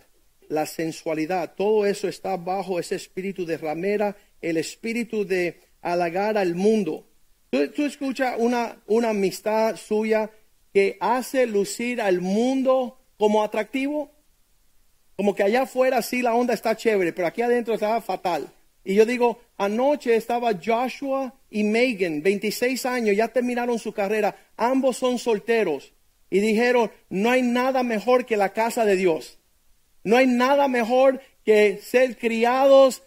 [0.49, 1.55] la sensualidad.
[1.57, 7.07] Todo eso está bajo ese espíritu de ramera, el espíritu de halagar al mundo.
[7.51, 10.31] Tú, tú escuchas una, una amistad suya
[10.73, 14.11] que hace lucir al mundo como atractivo.
[15.17, 18.53] Como que allá afuera sí la onda está chévere, pero aquí adentro estaba fatal.
[18.85, 24.99] Y yo digo, anoche estaba Joshua y Megan, 26 años, ya terminaron su carrera, ambos
[24.99, 25.93] son solteros.
[26.29, 29.39] Y dijeron, no hay nada mejor que la casa de Dios.
[30.03, 33.03] No hay nada mejor que ser criados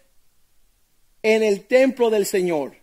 [1.22, 2.76] en el templo del Señor.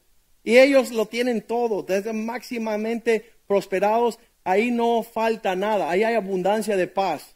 [0.43, 4.19] Y ellos lo tienen todo, desde máximamente prosperados.
[4.43, 7.34] Ahí no falta nada, ahí hay abundancia de paz,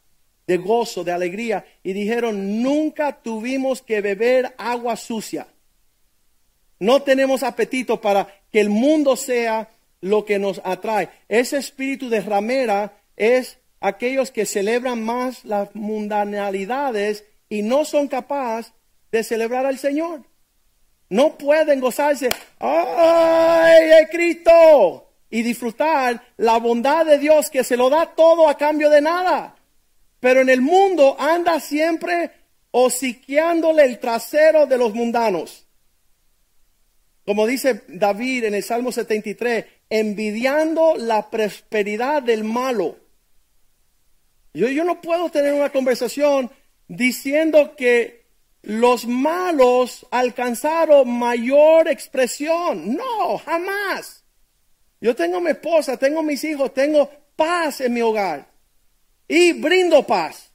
[0.50, 1.64] de gozo, de alegría.
[1.84, 5.46] Y dijeron, nunca tuvimos que beber agua sucia.
[6.80, 9.70] No tenemos apetito para que el mundo sea
[10.02, 11.10] lo que nos atrae.
[11.28, 18.74] Ese espíritu de ramera es aquellos que celebran más las mundanalidades y no son capaces
[19.12, 20.24] de celebrar al Señor.
[21.10, 25.12] No pueden gozarse, ¡ay, de Cristo!
[25.30, 29.56] Y disfrutar la bondad de Dios que se lo da todo a cambio de nada.
[30.20, 32.32] Pero en el mundo anda siempre
[32.72, 35.66] hociqueándole el trasero de los mundanos.
[37.26, 42.98] Como dice David en el Salmo 73, envidiando la prosperidad del malo.
[44.54, 46.52] Yo, yo no puedo tener una conversación
[46.88, 48.20] diciendo que
[48.62, 52.96] los malos alcanzaron mayor expresión.
[52.96, 54.24] No, jamás.
[55.00, 58.50] Yo tengo mi esposa, tengo mis hijos, tengo paz en mi hogar.
[59.30, 60.52] Y brindo paz.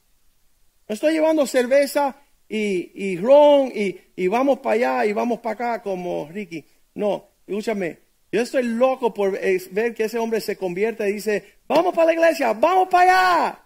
[0.89, 2.17] No estoy llevando cerveza
[2.49, 6.65] y, ron y, vamos para allá y vamos para acá como Ricky.
[6.95, 8.01] No, escúchame.
[8.33, 12.13] Yo estoy loco por ver que ese hombre se convierta y dice, vamos para la
[12.15, 13.61] iglesia, vamos para allá.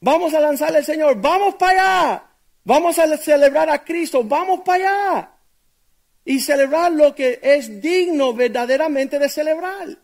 [0.00, 2.30] Vamos a lanzarle al Señor, vamos para allá.
[2.64, 5.32] Vamos a celebrar a Cristo, vamos para allá.
[6.24, 9.96] Y celebrar lo que es digno verdaderamente de celebrar.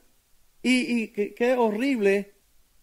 [0.63, 2.35] Y, y qué horrible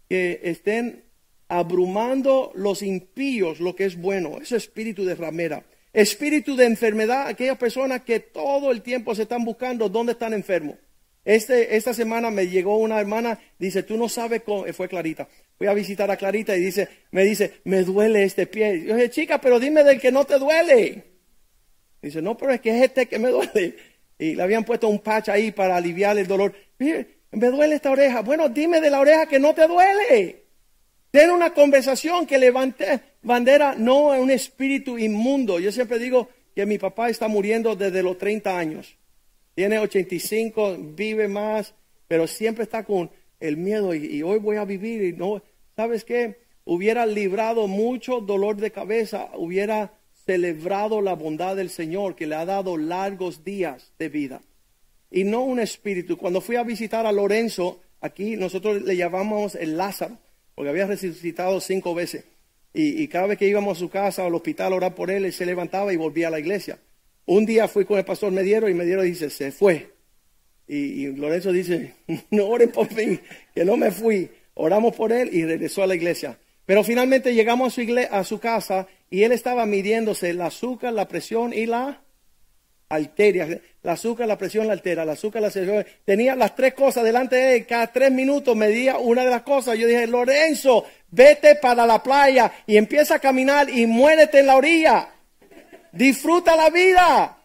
[0.09, 1.04] que estén
[1.47, 5.63] abrumando los impíos lo que es bueno, ese espíritu de ramera.
[5.93, 10.75] Espíritu de enfermedad, aquellas personas que todo el tiempo se están buscando dónde están enfermos.
[11.23, 15.27] Este, esta semana me llegó una hermana, dice, tú no sabes cómo, fue Clarita.
[15.57, 18.83] Fui a visitar a Clarita y dice, me dice, me duele este pie.
[18.85, 21.03] Yo dije, chica, pero dime del que no te duele.
[22.01, 23.75] Dice, no, pero es que es este que me duele.
[24.19, 26.53] Y le habían puesto un patch ahí para aliviar el dolor.
[26.77, 28.21] Mire, me duele esta oreja.
[28.21, 30.44] Bueno, dime de la oreja que no te duele.
[31.15, 35.61] Ten una conversación que levante bandera, no a un espíritu inmundo.
[35.61, 38.97] Yo siempre digo que mi papá está muriendo desde los 30 años.
[39.53, 41.73] Tiene 85, vive más,
[42.09, 43.09] pero siempre está con
[43.39, 45.41] el miedo y, y hoy voy a vivir y no,
[45.77, 46.41] ¿sabes qué?
[46.65, 49.93] Hubiera librado mucho dolor de cabeza, hubiera
[50.25, 54.41] celebrado la bondad del Señor que le ha dado largos días de vida
[55.09, 56.17] y no un espíritu.
[56.17, 60.17] Cuando fui a visitar a Lorenzo, aquí nosotros le llamamos el Lázaro,
[60.55, 62.23] porque había resucitado cinco veces.
[62.77, 65.23] Y, cada vez que íbamos a su casa o al hospital a orar por él,
[65.23, 66.77] él se levantaba y volvía a la iglesia.
[67.25, 69.93] Un día fui con el pastor Mediero y Mediero dice, se fue.
[70.67, 71.93] Y, Lorenzo dice,
[72.31, 73.19] no oren por mí,
[73.53, 74.29] que no me fui.
[74.55, 76.37] Oramos por él y regresó a la iglesia.
[76.65, 81.07] Pero finalmente llegamos a su, a su casa y él estaba midiéndose el azúcar, la
[81.07, 82.03] presión y la
[82.89, 83.61] arteria.
[83.85, 85.03] El azúcar, la presión, la altera.
[85.03, 85.85] El azúcar, la presión.
[86.03, 87.67] Tenía las tres cosas delante de él.
[87.67, 89.77] Cada tres minutos medía una de las cosas.
[89.77, 94.55] Yo dije, Lorenzo, vete para la playa y empieza a caminar y muérete en la
[94.55, 95.09] orilla.
[95.91, 97.37] Disfruta la vida.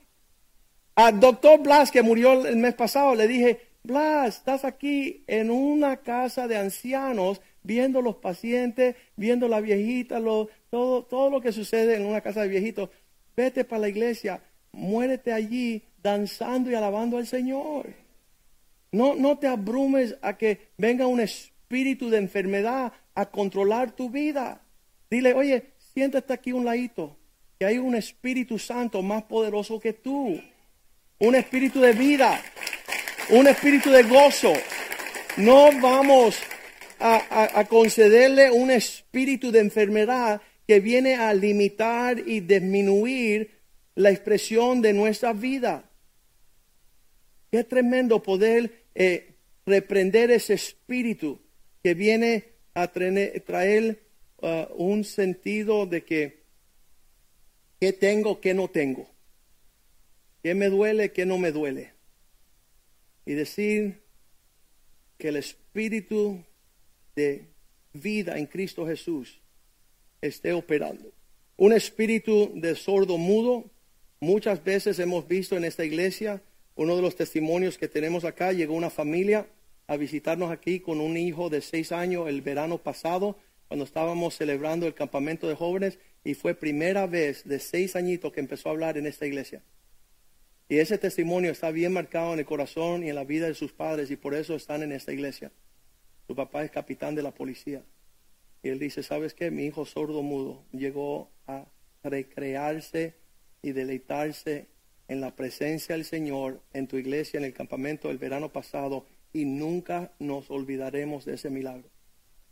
[0.95, 5.99] Al doctor Blas, que murió el mes pasado, le dije, Blas, estás aquí en una
[5.99, 10.19] casa de ancianos viendo los pacientes, viendo la viejita,
[10.71, 12.89] todo, todo lo que sucede en una casa de viejitos.
[13.37, 14.41] Vete para la iglesia,
[14.73, 17.93] muérete allí danzando y alabando al Señor.
[18.93, 24.61] No, no te abrumes a que venga un espíritu de enfermedad a controlar tu vida.
[25.11, 27.17] Dile, oye, siéntate aquí un ladito,
[27.59, 30.41] que hay un Espíritu Santo más poderoso que tú.
[31.19, 32.41] Un espíritu de vida,
[33.29, 34.53] un espíritu de gozo.
[35.37, 36.39] No vamos
[36.99, 43.51] a, a concederle un espíritu de enfermedad que viene a limitar y disminuir
[43.97, 45.90] la expresión de nuestra vida.
[47.51, 49.35] Qué tremendo poder eh,
[49.67, 51.41] reprender ese espíritu
[51.83, 54.03] que viene a traer,
[54.43, 56.45] uh, un sentido de que
[57.81, 59.11] qué tengo, qué no tengo,
[60.43, 61.93] qué me duele, qué no me duele.
[63.27, 64.03] Y decir
[65.19, 66.45] que el espíritu
[67.17, 67.47] de
[67.93, 69.41] vida en Cristo Jesús
[70.21, 71.13] esté operando.
[71.57, 73.71] Un espíritu de sordo mudo
[74.21, 76.43] Muchas veces hemos visto en esta iglesia,
[76.81, 79.47] uno de los testimonios que tenemos acá, llegó una familia
[79.87, 83.37] a visitarnos aquí con un hijo de seis años el verano pasado,
[83.69, 88.41] cuando estábamos celebrando el campamento de jóvenes, y fue primera vez de seis añitos que
[88.41, 89.63] empezó a hablar en esta iglesia.
[90.71, 93.73] Y ese testimonio está bien marcado en el corazón y en la vida de sus
[93.73, 95.53] padres, y por eso están en esta iglesia.
[96.29, 97.83] Su papá es capitán de la policía.
[98.63, 99.51] Y él dice, ¿sabes qué?
[99.51, 101.67] Mi hijo sordo mudo llegó a
[102.03, 103.17] recrearse
[103.61, 104.80] y deleitarse
[105.11, 109.45] en la presencia del Señor en tu iglesia en el campamento del verano pasado y
[109.45, 111.91] nunca nos olvidaremos de ese milagro.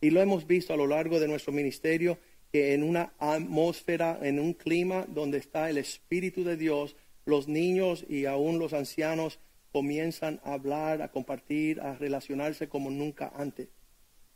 [0.00, 2.18] Y lo hemos visto a lo largo de nuestro ministerio
[2.50, 8.04] que en una atmósfera, en un clima donde está el Espíritu de Dios, los niños
[8.09, 9.38] y aún los ancianos
[9.70, 13.68] comienzan a hablar, a compartir, a relacionarse como nunca antes.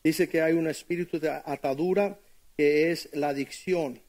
[0.05, 2.21] Dice que hay un espíritu de atadura
[2.57, 4.01] que es la adicción,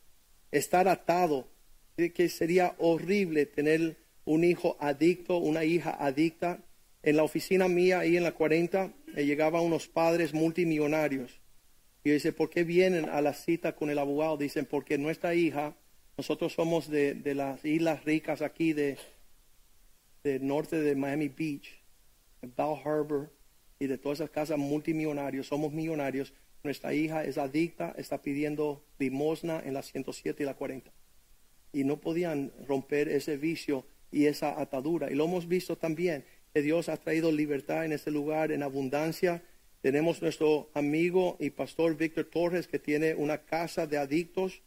[0.52, 1.48] estar atado
[1.96, 6.64] que sería horrible tener un hijo adicto, una hija adicta.
[7.02, 11.42] En la oficina mía, ahí en la 40, me llegaban unos padres multimillonarios.
[12.04, 14.38] Y dice, ¿por qué vienen a la cita con el abogado?
[14.38, 15.76] Dicen, porque nuestra hija,
[16.18, 18.98] nosotros somos de, las islas ricas aquí de,
[20.24, 21.82] del norte de Miami Beach,
[22.56, 23.34] Bal Harbor
[23.80, 26.34] y de todas esas casas multimillonarios, somos millonarios.
[26.64, 30.92] Nuestra hija es adicta, está pidiendo limosna en la 107 y la 40
[31.74, 35.12] y no podían romper ese vicio y esa atadura.
[35.12, 39.44] Y lo hemos visto también, que Dios ha traído libertad en este lugar en abundancia.
[39.82, 44.62] Tenemos nuestro amigo y pastor Víctor Torres, que tiene una casa de adictos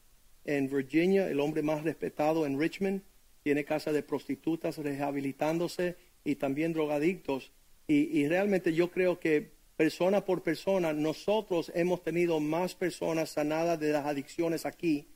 [0.44, 3.02] en Virginia, el hombre más respetado en Richmond.
[3.42, 7.52] Tiene casa de prostitutas rehabilitándose y también drogadictos.
[7.86, 13.78] Y, y realmente yo creo que persona por persona, nosotros hemos tenido más personas sanadas
[13.78, 15.06] de las adicciones aquí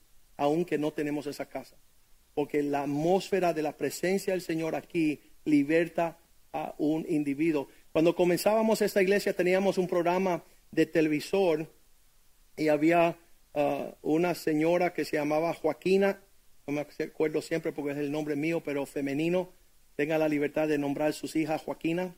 [0.41, 1.77] aunque no tenemos esa casa.
[2.35, 6.19] Porque la atmósfera de la presencia del Señor aquí liberta
[6.53, 7.69] a un individuo.
[7.93, 11.67] Cuando comenzábamos esta iglesia teníamos un programa de televisor
[12.57, 13.17] y había
[13.55, 16.21] uh, una señora que se llamaba Joaquina,
[16.67, 19.53] no me acuerdo siempre porque es el nombre mío, pero femenino,
[19.97, 22.15] tenga la libertad de nombrar sus hijas Joaquina.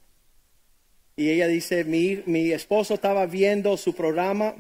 [1.17, 4.57] Y ella dice, mi, mi esposo estaba viendo su programa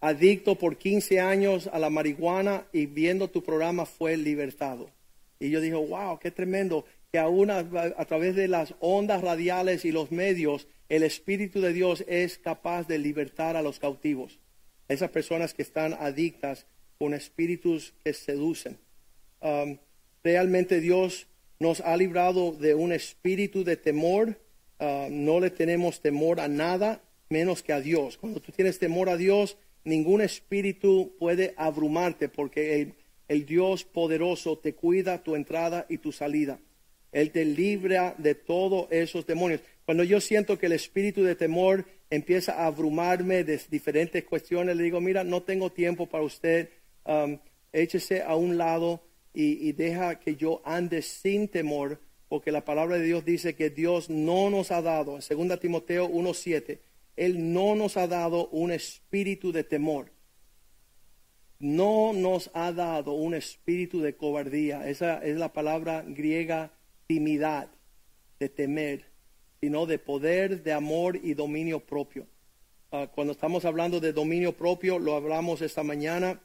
[0.00, 4.90] adicto por 15 años a la marihuana y viendo tu programa fue libertado.
[5.38, 7.64] Y yo dije, wow, qué tremendo que aún a,
[8.06, 12.98] través de las ondas radiales y los medios, el Espíritu de Dios es capaz de
[12.98, 14.38] libertar a los cautivos.
[14.88, 16.66] Esas personas que están adictas
[16.98, 18.78] con espíritus que seducen.
[19.40, 19.78] Um,
[20.22, 21.26] realmente Dios
[21.58, 24.40] nos ha librado de un espíritu de temor.
[24.78, 28.16] Uh, no le tenemos temor a nada menos que a Dios.
[28.16, 32.94] Cuando tú tienes temor a Dios, ningún espíritu puede abrumarte porque
[33.28, 36.58] el Dios poderoso te cuida tu entrada y tu salida.
[37.12, 39.60] Él te libra de todos esos demonios.
[39.84, 44.82] Cuando yo siento que el espíritu de temor empieza a abrumarme de diferentes cuestiones, le
[44.82, 46.68] digo, mira, no tengo tiempo para usted,
[47.04, 47.38] um,
[47.72, 52.98] échese a un lado y, y deja que yo ande sin temor, porque la palabra
[52.98, 56.78] de Dios dice que Dios no nos ha dado, en 2 Timoteo 1.7,
[57.16, 60.12] Él no nos ha dado un espíritu de temor.
[61.58, 64.88] No nos ha dado un espíritu de cobardía.
[64.88, 66.72] Esa es la palabra griega
[67.06, 67.68] timidad,
[68.38, 69.06] de temer,
[69.60, 72.26] sino de poder, de amor y dominio propio.
[72.92, 76.40] Ah, cuando estamos hablando de dominio propio, lo hablamos esta mañana,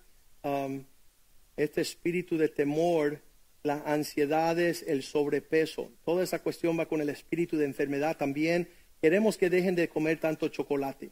[1.56, 3.22] este espíritu de temor,
[3.64, 8.70] las ansiedades, el sobrepeso, toda esa cuestión va con el espíritu de enfermedad también.
[9.02, 11.12] Queremos que dejen de comer tanto chocolate,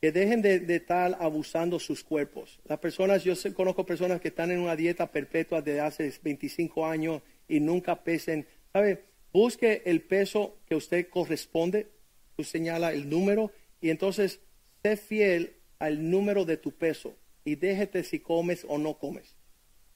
[0.00, 2.60] que dejen de, de estar abusando sus cuerpos.
[2.64, 7.22] Las personas, yo conozco personas que están en una dieta perpetua de hace 25 años
[7.48, 8.46] y nunca pesen.
[8.72, 9.02] ¿Sabe?
[9.32, 11.88] Busque el peso que usted corresponde,
[12.36, 14.40] tú señala el número y entonces
[14.82, 19.34] sé fiel al número de tu peso y déjete si comes o no comes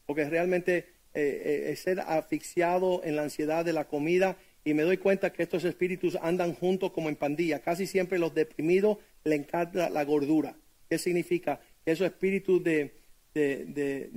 [0.07, 4.97] porque realmente eh, eh, ser asfixiado en la ansiedad de la comida y me doy
[4.97, 7.61] cuenta que estos espíritus andan juntos como en pandilla.
[7.61, 10.57] Casi siempre los deprimidos le encanta la gordura.
[10.89, 11.61] ¿Qué significa?
[11.85, 12.95] Esos espíritus de,
[13.35, 14.11] de,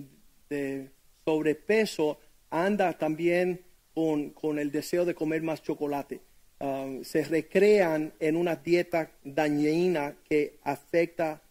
[0.49, 0.89] de-
[1.25, 2.19] sobrepeso
[2.49, 3.61] anda también
[3.93, 6.21] con, con el deseo de comer más chocolate.
[6.59, 11.41] Um, se recrean en una dieta dañina que afecta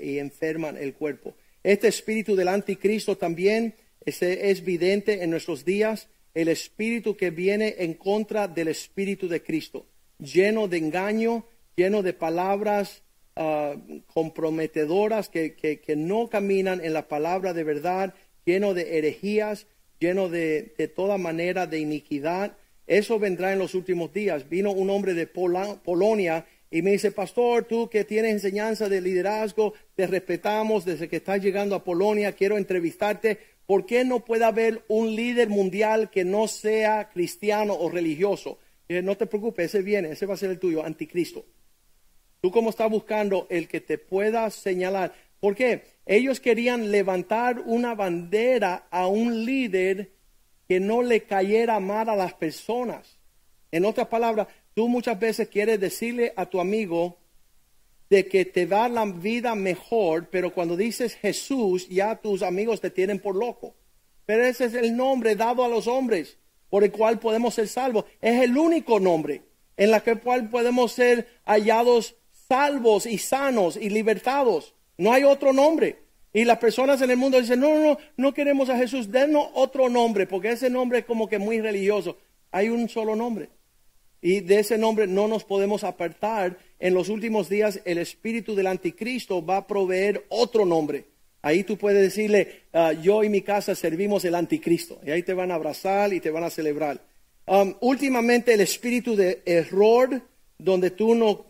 [0.00, 1.34] y enferman el cuerpo.
[1.62, 3.74] Este espíritu del anticristo también
[4.06, 9.42] ese es evidente en nuestros días, el espíritu que viene en contra del espíritu de
[9.42, 9.86] Cristo,
[10.18, 13.02] lleno de engaño, lleno de palabras
[13.36, 13.74] ah,
[14.12, 18.14] comprometedoras que, que- no caminan en la palabra de verdad,
[18.44, 19.66] lleno de herejías,
[19.98, 22.56] lleno de, de toda manera de iniquidad.
[22.86, 24.48] Eso vendrá en los últimos días.
[24.48, 29.72] Vino un hombre de Polonia y me dice, pastor, tú que tienes enseñanza de liderazgo,
[29.94, 33.38] te respetamos desde que estás llegando a Polonia, quiero entrevistarte.
[33.66, 38.58] ¿Por qué no puede haber un líder mundial que no sea cristiano o religioso?
[38.88, 41.44] Dije, no te preocupes, ese viene, ese va a ser el tuyo, anticristo.
[42.40, 45.14] Tú como estás buscando el que te pueda señalar.
[45.40, 45.84] ¿Por qué?
[46.04, 50.12] Ellos querían levantar una bandera a un líder
[50.68, 53.18] que no le cayera mal a las personas.
[53.70, 57.18] En otras palabras, tú muchas veces quieres decirle a tu amigo
[58.14, 62.90] de que te da la vida mejor, pero cuando dices Jesús, ya tus amigos te
[62.90, 63.74] tienen por loco.
[64.24, 66.38] Pero ese es el nombre dado a los hombres
[66.70, 68.04] por el cual podemos ser salvos.
[68.20, 69.42] Es el único nombre
[69.76, 72.14] en la que cual podemos ser hallados
[72.48, 74.74] salvos y sanos y libertados.
[74.96, 75.98] No hay otro nombre.
[76.32, 79.48] Y las personas en el mundo dicen, no, no, no, no queremos a Jesús, denos
[79.54, 82.16] otro nombre, porque ese nombre es como que muy religioso.
[82.52, 83.50] Hay un solo nombre.
[84.24, 86.56] Y de ese nombre no nos podemos apartar.
[86.78, 91.04] En los últimos días el espíritu del anticristo va a proveer otro nombre.
[91.42, 94.98] Ahí tú puedes decirle, ah, yo y mi casa servimos el anticristo.
[95.04, 97.02] Y ahí te van a abrazar y te van a celebrar.
[97.46, 100.22] Um, últimamente el espíritu de error,
[100.56, 101.44] donde tú no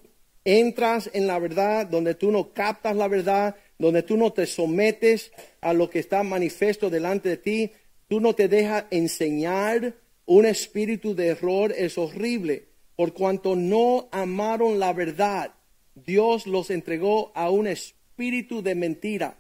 [0.45, 5.31] entras en la verdad, donde tú no captas la verdad, donde tú no te sometes
[5.61, 7.71] a lo que está manifiesto delante de ti,
[8.09, 9.95] tú no te dejas enseñar.
[10.27, 15.55] Un espíritu de error es horrible, por cuanto no amaron la verdad.
[15.95, 19.37] Dios los entregó a un espíritu de mentira,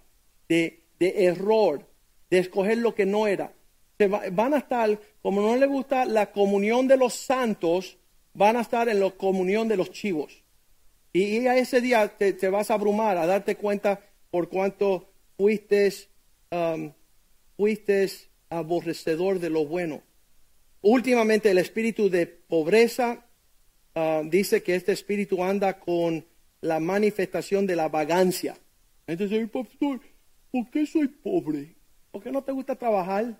[0.48, 1.88] de, de error,
[2.30, 3.54] de escoger lo que no era.
[3.98, 7.96] Se va- van a estar, como no les gusta la comunión de los santos,
[8.34, 10.42] van a estar en la comunión de los chivos.
[11.12, 14.00] Y, a ese día te, te vas a abrumar, a darte cuenta
[14.30, 15.92] por cuánto fuiste,
[16.50, 16.92] um,
[17.56, 18.08] fuiste
[18.50, 20.02] aborrecedor de lo bueno.
[20.86, 23.26] Últimamente el espíritu de pobreza
[23.94, 26.24] ah, dice que este espíritu anda con
[26.60, 28.56] la manifestación de la vagancia.
[29.06, 30.00] Entonces, "Ay, pastor,
[30.50, 31.74] ¿por qué soy pobre?
[32.10, 33.38] ¿Por qué no te gusta trabajar?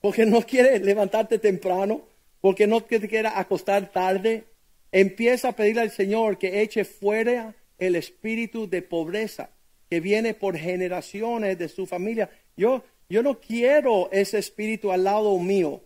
[0.00, 2.02] porque no quieres levantarte temprano,
[2.40, 4.44] porque no te quieres acostar tarde,
[4.92, 9.50] empieza a pedirle al Señor que eche fuera el espíritu de pobreza
[9.88, 12.30] que viene por generaciones de su familia.
[12.56, 15.82] Yo, yo no quiero ese espíritu al lado mío.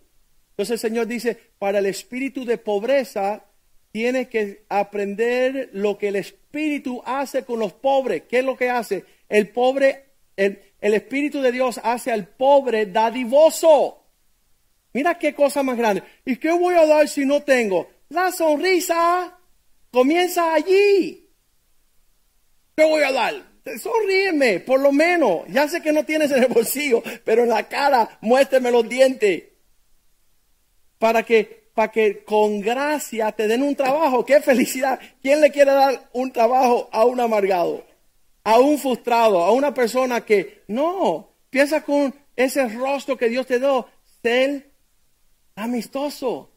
[0.51, 3.43] Entonces el Señor dice, para el espíritu de pobreza,
[3.91, 8.23] tienes que aprender lo que el espíritu hace con los pobres.
[8.29, 9.03] ¿Qué es lo que hace?
[9.27, 10.05] El pobre,
[10.37, 14.03] el, espíritu de Dios hace al pobre dadivoso.
[14.93, 16.03] Mira qué cosa más grande.
[16.25, 17.89] ¿Y qué voy a dar si no tengo?
[18.09, 19.39] La sonrisa
[19.91, 21.27] comienza allí.
[22.75, 23.54] ¿Qué voy a dar?
[23.81, 25.41] Sonríeme, por lo menos.
[25.49, 29.43] Ya sé que no tienes en el bolsillo, pero en la cara muéstrame los dientes.
[30.99, 34.25] Para que, para que con gracia te den un trabajo.
[34.25, 34.99] ¡Qué felicidad!
[35.21, 37.85] ¿Quién le quiere dar un trabajo a un amargado?
[38.43, 43.59] A un frustrado, a una persona que no, piensa con ese rostro que Dios te
[43.59, 43.87] dio,
[44.21, 44.69] ser
[45.55, 46.51] amistoso.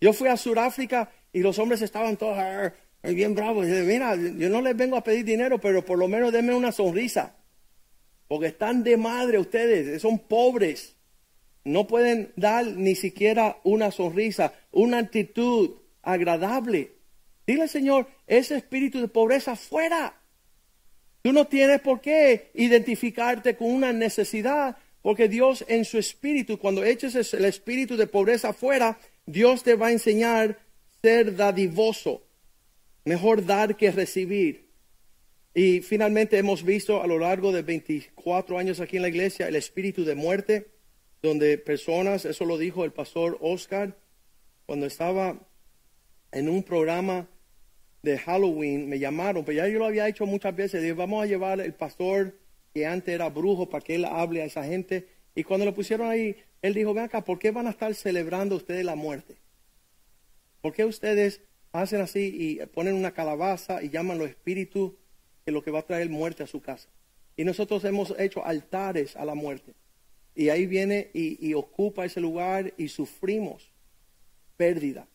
[0.00, 2.38] Yo fui a Sudáfrica y los hombres estaban todos
[3.02, 3.66] bien bravos.
[3.66, 6.72] Y mira, yo no les vengo a pedir dinero, pero por lo menos denme una
[6.72, 7.36] sonrisa.
[8.26, 10.96] Porque están de madre ustedes, son pobres.
[11.64, 16.92] No pueden dar ni siquiera una sonrisa, una actitud agradable.
[17.46, 20.20] Dile, Señor, ese espíritu de pobreza fuera.
[21.22, 26.84] Tú no tienes por qué identificarte con una necesidad, porque Dios en su espíritu, cuando
[26.84, 30.58] eches el espíritu de pobreza fuera, Dios te va a enseñar
[31.02, 32.27] ser dadivoso.
[33.04, 34.68] Mejor dar que recibir.
[35.54, 39.56] Y finalmente hemos visto a lo largo de 24 años aquí en la iglesia el
[39.56, 40.68] espíritu de muerte,
[41.22, 43.96] donde personas, eso lo dijo el pastor Oscar,
[44.66, 45.48] cuando estaba
[46.30, 47.28] en un programa
[48.02, 51.26] de Halloween, me llamaron, pero ya yo lo había hecho muchas veces, dije, vamos a
[51.26, 52.38] llevar el pastor
[52.72, 55.08] que antes era brujo para que él hable a esa gente.
[55.34, 58.56] Y cuando lo pusieron ahí, él dijo, ven acá, ¿por qué van a estar celebrando
[58.56, 59.36] ustedes la muerte?
[60.60, 61.40] ¿Por qué ustedes
[61.82, 64.92] hacen así y ponen una calabaza y llaman los espíritus
[65.44, 66.88] que lo que va a traer muerte a su casa?
[67.36, 69.74] Y nosotros hemos hecho altares a la muerte.
[70.34, 73.72] Y ahí viene y, ocupa ese lugar y sufrimos
[74.56, 75.08] pérdida.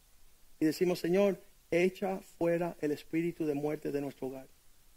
[0.59, 1.41] Y decimos, Señor,
[1.71, 4.47] echa fuera el espíritu de muerte de nuestro hogar.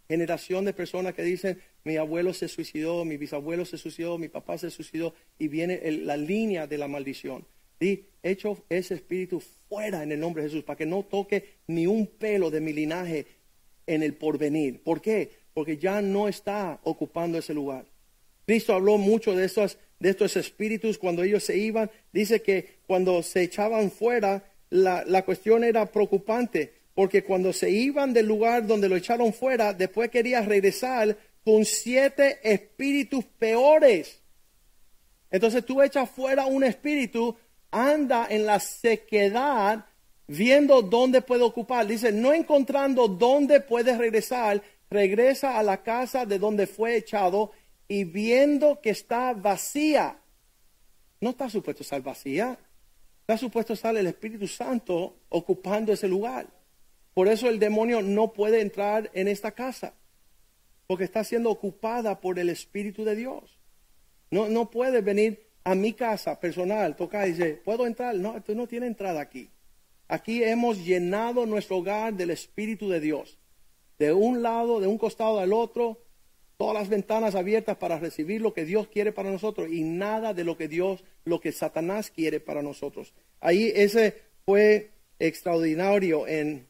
[0.09, 4.59] Generación de personas que dicen, mi abuelo se suicidó, mi bisabuelo se suicidó, mi papá
[4.59, 7.47] se suicidó, y viene la línea de la maldición.
[7.81, 11.87] Y echo ese espíritu fuera en el nombre de Jesús, para que no toque ni
[11.87, 13.27] un pelo de mi linaje
[13.87, 14.83] en el porvenir.
[14.83, 15.31] ¿Por qué?
[15.55, 17.87] Porque ya no está ocupando ese lugar.
[18.47, 21.91] Cristo habló mucho de estos, de estos espíritus cuando ellos se iban.
[22.13, 28.13] Dice que cuando se echaban fuera, la, la cuestión era preocupante, porque cuando se iban
[28.13, 34.21] del lugar donde lo echaron fuera, después quería regresar con siete espíritus peores.
[35.31, 37.37] Entonces tú echas fuera un espíritu,
[37.77, 39.85] anda en la sequedad
[40.27, 41.87] viendo dónde puede ocupar.
[41.87, 47.53] Dice, no encontrando dónde puede regresar, regresa a la casa de donde fue echado
[47.89, 50.19] y viendo que está vacía.
[51.21, 52.59] No está supuesto estar vacía.
[53.21, 56.47] Está supuesto estar el Espíritu Santo ocupando ese lugar.
[57.15, 59.95] Por eso el demonio no puede entrar en esta casa.
[60.87, 63.59] Porque está siendo ocupada por el Espíritu de Dios.
[64.31, 68.15] No, no puede venir a mi casa personal, tocar y decir, ¿puedo entrar?
[68.15, 69.51] No, tú no tienes entrada aquí.
[70.07, 73.37] Aquí hemos llenado nuestro hogar del Espíritu de Dios.
[73.99, 76.01] De un lado, de un costado al otro,
[76.57, 80.45] todas las ventanas abiertas para recibir lo que Dios quiere para nosotros y nada de
[80.45, 83.13] lo que Dios, lo que Satanás quiere para nosotros.
[83.41, 86.69] Ahí ese fue extraordinario en,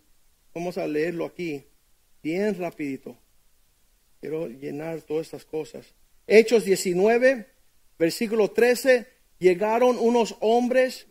[0.54, 1.64] vamos a leerlo aquí,
[2.22, 3.14] bien rapidito.
[4.22, 5.94] Quiero llenar todas estas cosas.
[6.26, 7.55] Hechos 19,
[7.98, 9.06] Versículo 13,
[9.38, 11.06] llegaron unos hombres,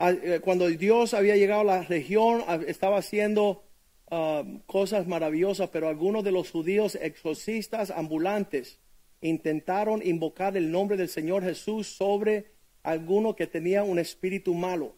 [0.00, 3.64] eh, cuando Dios había llegado a la región, estaba haciendo
[4.10, 8.78] ah, cosas maravillosas, pero algunos de los judíos exorcistas ambulantes
[9.20, 12.52] intentaron invocar el nombre del Señor Jesús sobre
[12.82, 14.94] alguno que tenía un espíritu malo.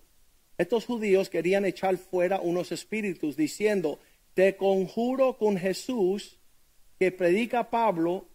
[0.59, 3.99] Estos judíos querían echar fuera unos espíritus diciendo,
[4.35, 6.39] te conjuro con Jesús
[6.99, 8.27] que predica Pablo,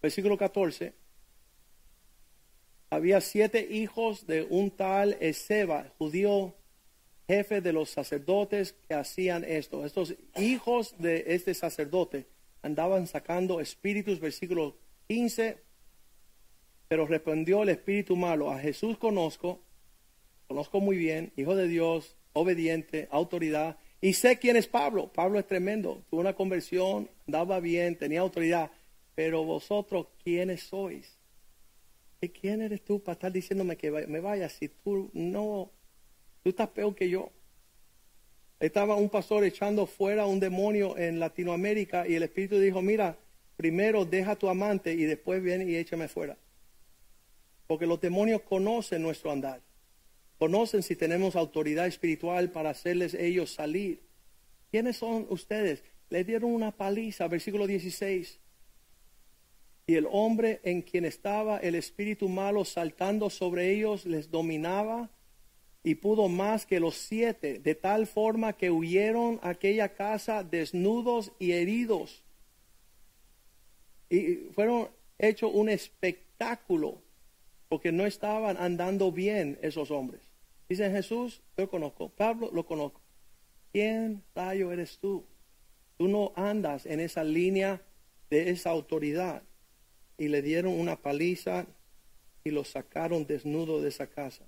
[0.00, 0.94] versículo 14,
[2.96, 6.54] había siete hijos de un tal Ezeba, judío
[7.28, 9.84] jefe de los sacerdotes que hacían esto.
[9.84, 12.26] Estos hijos de este sacerdote
[12.62, 14.78] andaban sacando espíritus, versículo
[15.08, 15.58] 15,
[16.88, 19.60] pero respondió el espíritu malo, a Jesús conozco,
[20.48, 25.12] conozco muy bien, hijo de Dios, obediente, autoridad, y sé quién es Pablo.
[25.12, 28.70] Pablo es tremendo, tuvo una conversión, andaba bien, tenía autoridad,
[29.14, 31.15] pero vosotros, ¿quiénes sois?
[32.20, 35.70] ¿Y quién eres tú para estar diciéndome que me vaya si tú no,
[36.42, 37.30] tú estás peor que yo?
[38.58, 43.18] Estaba un pastor echando fuera un demonio en Latinoamérica y el Espíritu dijo, mira,
[43.56, 46.38] primero deja a tu amante y después viene y échame fuera.
[47.66, 49.60] Porque los demonios conocen nuestro andar.
[50.38, 54.02] Conocen si tenemos autoridad espiritual para hacerles ellos salir.
[54.70, 55.82] ¿Quiénes son ustedes?
[56.08, 58.38] Le dieron una paliza, versículo 16.
[59.86, 65.10] Y el hombre en quien estaba el espíritu malo saltando sobre ellos les dominaba
[65.84, 71.30] y pudo más que los siete, de tal forma que huyeron a aquella casa desnudos
[71.38, 72.24] y heridos.
[74.10, 74.88] Y fueron
[75.18, 77.00] hechos un espectáculo
[77.68, 80.22] porque no estaban andando bien esos hombres.
[80.68, 82.08] Dicen Jesús, yo conozco.
[82.08, 83.00] Pablo, lo conozco.
[83.72, 85.24] ¿Quién rayo eres tú?
[85.96, 87.82] Tú no andas en esa línea
[88.30, 89.42] de esa autoridad.
[90.18, 91.66] Y le dieron una paliza
[92.44, 94.44] y lo sacaron desnudo de esa casa.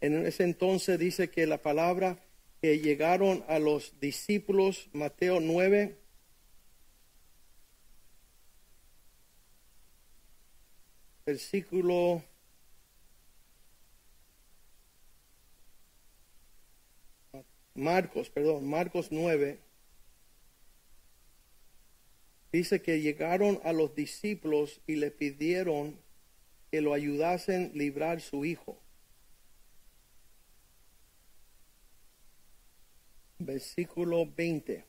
[0.00, 2.18] En ese entonces dice que la palabra
[2.60, 5.96] que llegaron a los discípulos, Mateo 9,
[11.26, 12.22] versículo
[17.74, 19.58] Marcos, perdón, Marcos 9,
[22.54, 25.98] dice que llegaron a los discípulos y le pidieron
[26.70, 28.78] que lo ayudasen a librar su hijo.
[33.40, 34.84] Versículo 20.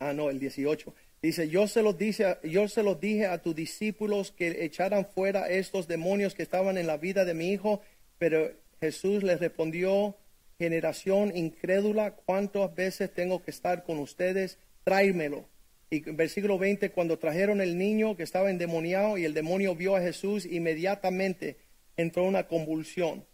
[0.00, 0.94] Ah, no, el 18.
[1.22, 5.48] Dice, yo se los dice, yo se los dije a tus discípulos que echaran fuera
[5.48, 7.80] estos demonios que estaban en la vida de mi hijo,
[8.18, 10.16] pero Jesús les respondió,
[10.58, 14.58] generación incrédula, ¿cuántas veces tengo que estar con ustedes?
[14.84, 15.48] Tráemelo.
[15.90, 19.96] Y en versículo 20, cuando trajeron el niño que estaba endemoniado y el demonio vio
[19.96, 21.56] a Jesús, inmediatamente
[21.96, 23.24] entró una convulsión.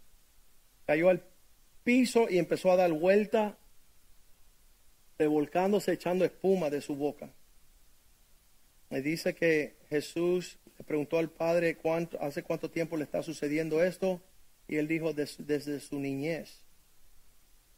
[0.85, 1.23] Cayó al
[1.83, 3.57] piso y empezó a dar vuelta,
[5.17, 7.29] revolcándose, echando espuma de su boca.
[8.89, 13.83] Me dice que Jesús le preguntó al Padre cuánto, hace cuánto tiempo le está sucediendo
[13.83, 14.21] esto
[14.67, 16.61] y él dijo desde su niñez.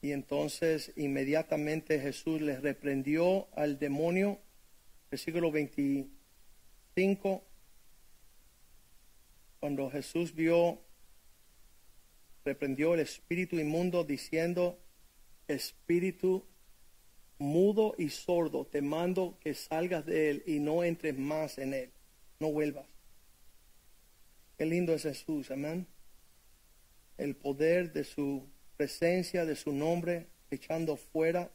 [0.01, 4.39] Y entonces inmediatamente Jesús le reprendió al demonio,
[5.09, 7.43] versículo 25,
[9.59, 10.81] cuando Jesús vio,
[12.45, 14.79] reprendió el espíritu inmundo diciendo,
[15.47, 16.45] espíritu
[17.39, 21.91] mudo y sordo, te mando que salgas de él y no entres más en él,
[22.39, 22.87] no vuelvas.
[24.57, 25.87] Qué lindo es Jesús, amén.
[27.17, 31.51] El poder de su presencia, de su nombre, echando fuera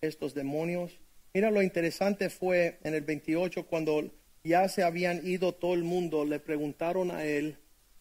[0.00, 0.98] estos demonios.
[1.32, 4.10] Mira lo interesante fue en el 28 cuando
[4.44, 7.58] ya se habían ido todo el mundo, le preguntaron a él,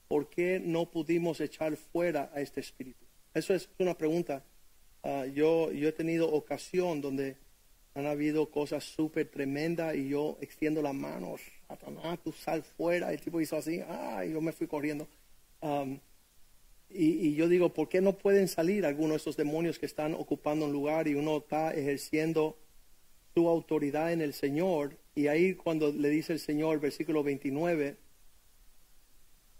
[0.07, 3.05] ¿por qué no pudimos echar fuera a este espíritu?
[3.33, 4.43] Eso es una pregunta
[5.05, 7.35] Ah, yo, yo he tenido ocasión donde
[7.93, 13.19] han habido cosas súper tremendas y yo extiendo las manos, Satanás, tú sal fuera, el
[13.19, 15.07] tipo hizo así, ah, yo me fui corriendo.
[16.93, 20.65] Y, yo digo, ¿por qué no pueden salir algunos de estos demonios que están ocupando
[20.65, 22.57] un lugar y uno está ejerciendo
[23.33, 24.97] su autoridad en el Señor?
[25.15, 27.97] Y ahí cuando le dice el Señor, versículo 29,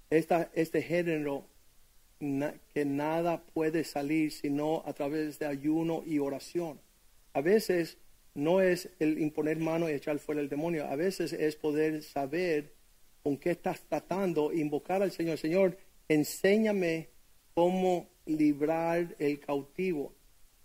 [0.10, 1.48] esta, este género
[2.74, 6.80] que nada puede salir sino a través de ayuno y oración.
[7.34, 7.98] A veces
[8.34, 12.74] no es el imponer mano y echar fuera el demonio, a veces es poder saber
[13.24, 15.38] con qué estás tratando, invocar al Señor.
[15.38, 15.78] Señor,
[16.08, 17.13] enséñame
[17.54, 20.14] cómo librar el cautivo.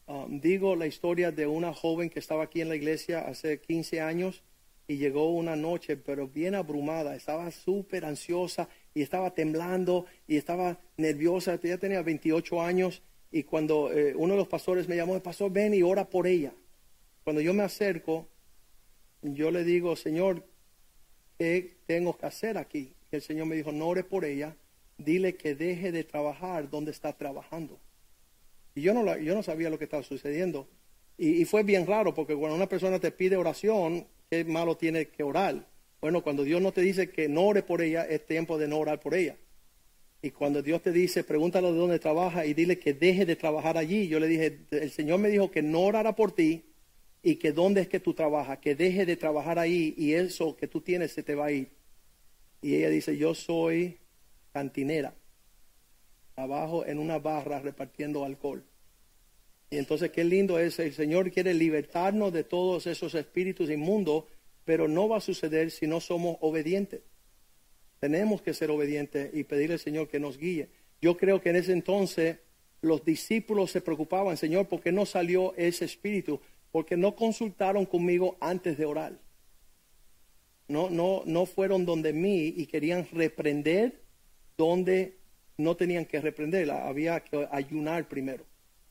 [0.07, 4.01] Um, digo la historia de una joven que estaba aquí en la iglesia hace 15
[4.01, 4.43] años
[4.87, 10.79] y llegó una noche, pero bien abrumada, estaba súper ansiosa y estaba temblando y estaba
[10.97, 15.53] nerviosa, ya tenía 28 años y cuando eh, uno de los pastores me llamó, pastor,
[15.53, 16.55] ven y ora por ella.
[17.23, 18.27] Cuando yo me acerco,
[19.21, 20.47] yo le digo, Señor,
[21.39, 22.95] ¿qué tengo que hacer aquí?
[23.11, 24.55] el Señor me dijo, no ore por ella,
[24.99, 27.79] dile que deje de trabajar donde está trabajando.
[28.75, 30.69] Y yo no, yo no sabía lo que estaba sucediendo.
[31.17, 35.25] Y, fue bien raro, porque cuando una persona te pide oración, ¿qué malo tiene que
[35.25, 35.67] orar?
[36.01, 38.79] Bueno, cuando Dios no te dice que no ore por ella, es tiempo de no
[38.79, 39.37] orar por ella.
[40.23, 43.77] Y cuando Dios te dice, pregúntalo de dónde trabaja y dile que deje de trabajar
[43.77, 44.07] allí.
[44.07, 46.67] Yo le dije, el Señor me dijo que no orara por ti
[47.23, 50.69] y que dónde es que tú trabajas, que deje de trabajar ahí y eso que
[50.69, 51.69] tú tienes se te va a ir.
[52.63, 53.99] Y ella dice, yo soy
[54.59, 55.15] cantinera,
[56.35, 58.65] abajo en una barra repartiendo alcohol.
[59.71, 64.25] Y entonces qué lindo es, el Señor quiere libertarnos de todos esos espíritus inmundos
[64.69, 67.01] pero no va a suceder si no somos obedientes.
[68.01, 70.69] Tenemos que ser obedientes y pedirle al Señor que nos guíe.
[71.01, 72.37] Yo creo que en ese entonces
[72.83, 76.43] los discípulos se preocupaban, Señor, ¿por qué no salió ese espíritu?
[76.71, 79.19] Porque no consultaron conmigo antes de orar.
[80.69, 84.03] No, no, no fueron donde mí y querían reprender
[84.59, 85.17] donde
[85.57, 86.71] no tenían que reprender.
[86.71, 88.45] Había que ayunar primero.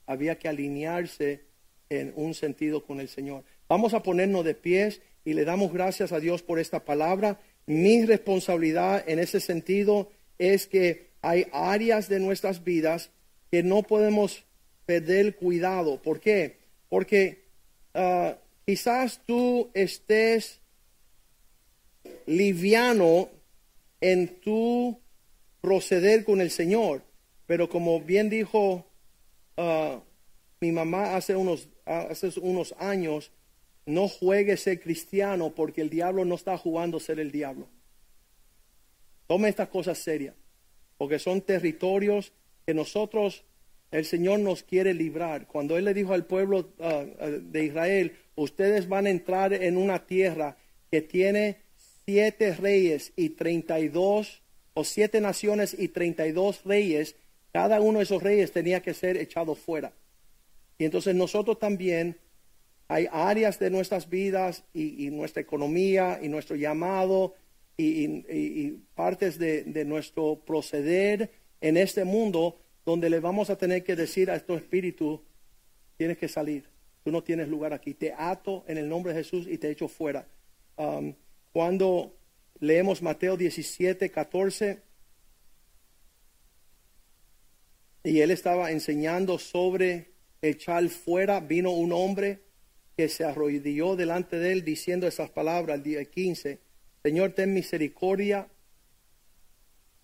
[0.07, 1.41] Había que alinearse
[1.89, 3.43] en un sentido con el Señor.
[3.67, 7.39] Vamos a ponernos de pies y le damos gracias a Dios por esta palabra.
[7.65, 13.11] Mi responsabilidad en ese sentido es que hay áreas de nuestras vidas
[13.51, 14.45] que no podemos
[14.85, 16.01] perder cuidado.
[16.01, 16.57] ¿Por qué?
[16.87, 17.43] Porque
[17.93, 20.61] ah, quizás tú estés
[22.25, 23.29] liviano
[23.99, 24.97] en tu
[25.67, 27.01] proceder con el Señor,
[27.45, 28.87] pero como bien dijo
[29.57, 30.01] ah,
[30.61, 33.33] mi mamá hace unos, hace unos años,
[33.85, 37.67] no juegue ser cristiano porque el diablo no está jugando ser el diablo.
[39.27, 40.35] Tome estas cosas serias,
[40.97, 42.31] porque son territorios
[42.65, 43.43] que nosotros,
[43.91, 45.47] el Señor nos quiere librar.
[45.47, 50.07] Cuando Él le dijo al pueblo ah, de Israel, ustedes van a entrar en una
[50.07, 50.55] tierra
[50.89, 51.57] que tiene
[52.05, 54.43] siete reyes y treinta y dos,
[54.77, 57.15] o siete naciones y treinta y dos reyes,
[57.51, 59.91] cada uno de esos reyes tenía que ser echado fuera.
[60.77, 62.15] Y entonces nosotros también
[62.87, 67.33] hay áreas de nuestras vidas y, nuestra economía y nuestro llamado
[67.75, 74.29] y, partes de, nuestro proceder en este mundo donde le vamos a tener que decir
[74.29, 75.21] a estos espíritus,
[75.97, 76.69] tienes que salir,
[77.03, 79.87] tú no tienes lugar aquí, te ato en el nombre de Jesús y te echo
[79.87, 80.27] fuera.
[80.75, 81.15] Um,
[81.51, 82.16] cuando
[82.59, 84.81] leemos Mateo 17, 14,
[88.03, 90.11] y él estaba enseñando sobre
[90.41, 92.41] echar fuera, vino un hombre
[92.95, 96.59] que se arrodilló delante de él diciendo esas palabras al día 15,
[97.03, 98.47] Señor, ten misericordia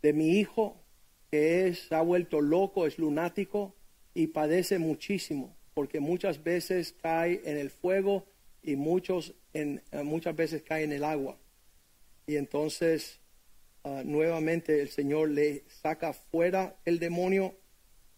[0.01, 0.83] de mi hijo,
[1.31, 3.75] que es, ha vuelto loco, es lunático
[4.13, 8.25] y padece muchísimo, porque muchas veces cae en el fuego
[8.61, 11.37] y muchos en, muchas veces cae en el agua.
[12.25, 13.19] Y entonces
[13.83, 17.55] ah, nuevamente el Señor le saca fuera el demonio,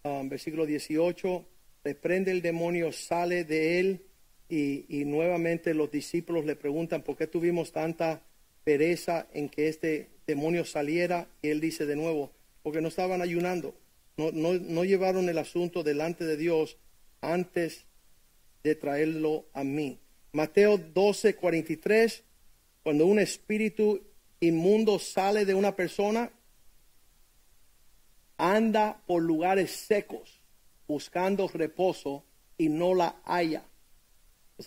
[0.04, 1.46] ah, versículo 18,
[1.84, 4.06] reprende el demonio, sale de él
[4.48, 8.22] y, nuevamente los discípulos le preguntan por qué tuvimos tanta
[8.64, 11.28] pereza en que este demonio saliera.
[11.42, 13.76] Y él dice de nuevo, porque no estaban ayunando,
[14.18, 16.78] no, no, llevaron el asunto delante de Dios
[17.22, 17.86] antes
[18.64, 20.00] de traerlo a mí.
[20.32, 22.24] Mateo 12, 43,
[22.86, 24.00] cuando un espíritu
[24.40, 26.32] inmundo sale de una persona,
[28.38, 30.40] anda por lugares secos
[30.88, 32.26] buscando reposo
[32.60, 33.64] y no la haya.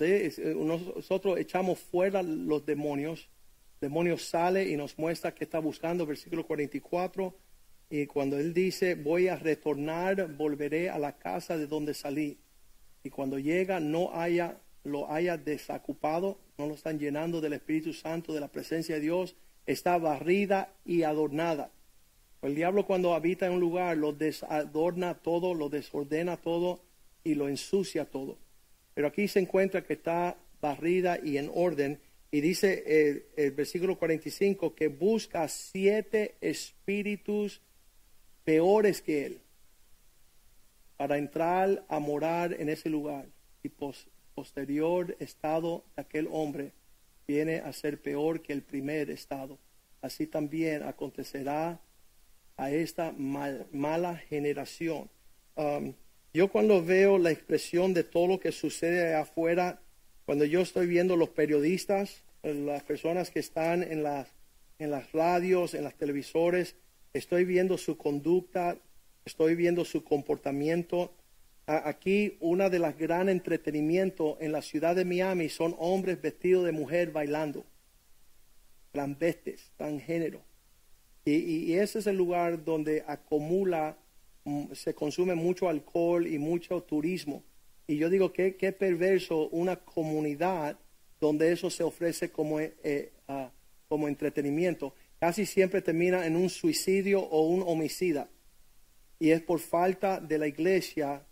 [0.00, 3.28] Eh, nosotros echamos fuera los demonios,
[3.74, 7.32] el demonio sale y nos muestra que está buscando, versículo 44,
[7.88, 12.40] y cuando él dice, voy a retornar, volveré a la casa de donde salí.
[13.04, 18.34] Y cuando llega, no haya, lo haya desocupado, no lo están llenando del Espíritu Santo,
[18.34, 21.70] de la presencia de Dios, está barrida y adornada.
[22.42, 26.80] El diablo cuando habita en un lugar lo desadorna todo, lo desordena todo
[27.22, 28.38] y lo ensucia todo.
[28.94, 32.00] Pero aquí se encuentra que está barrida y en orden.
[32.32, 37.60] Y dice el, el versículo 45 que busca siete espíritus
[38.44, 39.40] peores que él
[40.96, 43.26] para entrar a morar en ese lugar.
[43.62, 43.68] Y
[44.38, 46.70] posterior estado de aquel hombre
[47.26, 49.58] viene a ser peor que el primer estado.
[50.00, 51.80] Así también acontecerá
[52.56, 55.10] a esta mala generación.
[55.56, 55.92] Um,
[56.32, 59.80] yo cuando veo la expresión de todo lo que sucede afuera,
[60.24, 64.28] cuando yo estoy viendo los periodistas, las personas que están en las,
[64.78, 66.76] en las radios, en las televisores,
[67.12, 68.76] estoy viendo su conducta,
[69.24, 71.12] estoy viendo su comportamiento.
[71.68, 76.72] Aquí una de las gran entretenimiento en la ciudad de Miami son hombres vestidos de
[76.72, 77.64] mujer bailando,
[78.90, 80.40] transvestes, transgénero.
[81.24, 83.98] Y, y ese es el lugar donde acumula
[84.48, 87.44] Mm, se consume mucho alcohol y mucho turismo.
[87.86, 90.78] Y yo digo que qué perverso una comunidad
[91.20, 93.50] donde eso se ofrece como, eh, ah,
[93.88, 94.94] como entretenimiento.
[95.20, 98.30] Casi siempre termina en un suicidio o un homicida.
[99.18, 101.22] Y es por falta de la iglesia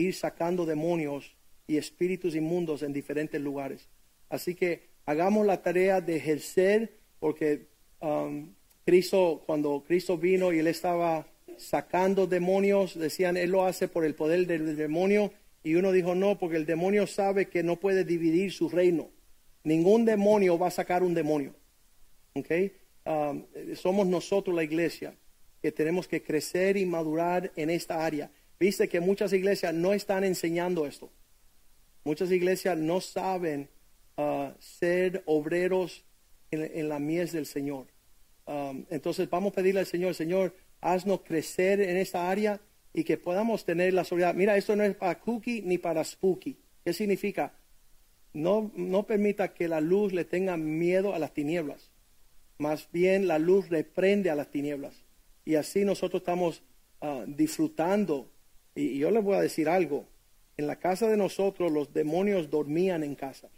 [0.00, 1.34] ir sacando demonios
[1.66, 3.88] y espíritus inmundos en diferentes lugares.
[4.28, 7.66] Así que hagamos la tarea de ejercer, porque
[8.00, 8.52] um,
[8.84, 14.14] Cristo, cuando Cristo vino y él estaba sacando demonios, decían, él lo hace por el
[14.14, 15.32] poder del demonio,
[15.62, 19.10] y uno dijo, no, porque el demonio sabe que no puede dividir su reino.
[19.64, 21.54] Ningún demonio va a sacar un demonio.
[22.34, 22.72] ¿Okay?
[23.04, 23.44] Um,
[23.74, 25.14] somos nosotros la iglesia
[25.60, 28.30] que tenemos que crecer y madurar en esta área.
[28.58, 31.10] Viste que muchas iglesias no están enseñando esto.
[32.04, 33.68] Muchas iglesias no saben
[34.16, 36.04] uh, ser obreros
[36.50, 37.88] en, la mies del Señor.
[38.46, 42.60] Um, entonces vamos a pedirle al Señor, Señor, haznos crecer en esta área
[42.94, 44.34] y que podamos tener la soledad.
[44.34, 46.56] Mira, esto no es para cookie ni para spooky.
[46.84, 47.52] ¿Qué significa?
[48.32, 51.90] No, no permita que la luz le tenga miedo a las tinieblas.
[52.58, 55.02] Más bien la luz reprende a las tinieblas.
[55.44, 56.62] Y así nosotros estamos
[57.00, 58.30] ah, disfrutando
[58.76, 60.06] Y, yo les voy a decir algo.
[60.56, 63.48] En la casa de nosotros los demonios dormían en casa.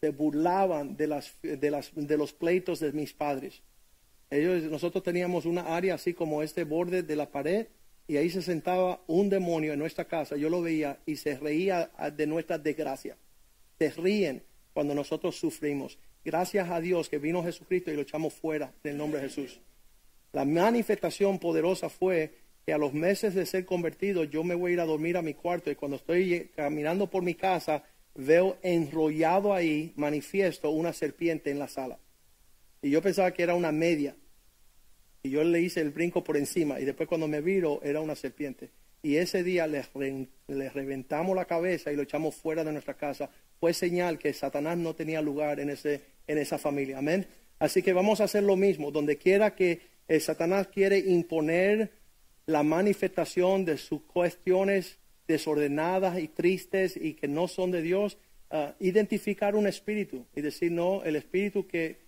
[0.00, 3.62] Se burlaban de, las, de los pleitos de mis padres.
[4.30, 7.68] Ellos, nosotros teníamos una área así como este borde de la pared
[8.06, 10.36] y ahí se sentaba un demonio en nuestra casa.
[10.36, 13.16] Yo lo veía y se reía de nuestra desgracia.
[13.78, 14.42] Se ríen
[14.72, 15.98] cuando nosotros sufrimos.
[16.24, 19.60] Gracias a Dios que vino Jesucristo y lo echamos fuera en el nombre de Jesús.
[20.32, 22.34] La manifestación poderosa fue
[22.68, 25.22] que a los meses de ser convertido yo me voy a ir a dormir a
[25.22, 27.82] mi cuarto y cuando estoy caminando por mi casa
[28.14, 31.98] veo enrollado ahí, manifiesto, una serpiente en la sala.
[32.82, 34.16] Y yo pensaba que era una media.
[35.22, 38.14] Y yo le hice el brinco por encima y después cuando me viro era una
[38.14, 38.68] serpiente.
[39.02, 39.86] Y ese día le,
[40.48, 43.30] le reventamos la cabeza y lo echamos fuera de nuestra casa.
[43.58, 46.98] Fue señal que Satanás no tenía lugar en, ese, en esa familia.
[46.98, 47.26] Amén.
[47.60, 48.90] Así que vamos a hacer lo mismo.
[48.90, 51.97] Donde quiera que el Satanás quiere imponer
[52.48, 58.16] la manifestación de sus cuestiones desordenadas y tristes y que no son de Dios,
[58.50, 61.98] uh, identificar un espíritu y decir, no, el espíritu que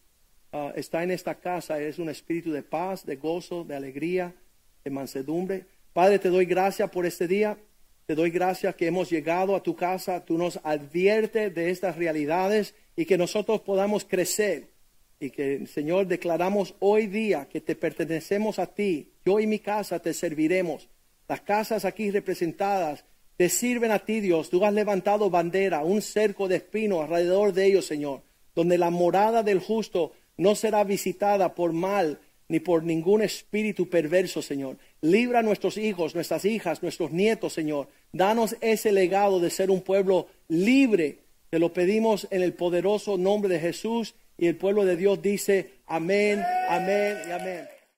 [0.53, 4.35] uh, está en esta casa es un espíritu de paz, de gozo, de alegría,
[4.83, 5.67] de mansedumbre.
[5.93, 7.59] Padre, te doy gracias por este día.
[8.07, 10.25] Te doy gracias que hemos llegado a tu casa.
[10.25, 14.71] Tú nos adviertes de estas realidades y que nosotros podamos crecer.
[15.23, 19.13] Y que, Señor, declaramos hoy día que te pertenecemos a ti.
[19.23, 20.89] Yo y mi casa te serviremos.
[21.29, 23.05] Las casas aquí representadas
[23.37, 24.49] te sirven a ti, Dios.
[24.49, 28.23] Tú has levantado bandera, un cerco de espino alrededor de ellos, Señor,
[28.55, 32.19] donde la morada del justo no será visitada por mal
[32.49, 34.79] ni por ningún espíritu perverso, Señor.
[35.03, 37.89] Libra a nuestros hijos, nuestras hijas, nuestros nietos, Señor.
[38.11, 41.19] Danos ese legado de ser un pueblo libre.
[41.51, 45.75] Te lo pedimos en el poderoso nombre de Jesús y el pueblo de Dios dice
[45.87, 47.70] amén, amén y amén.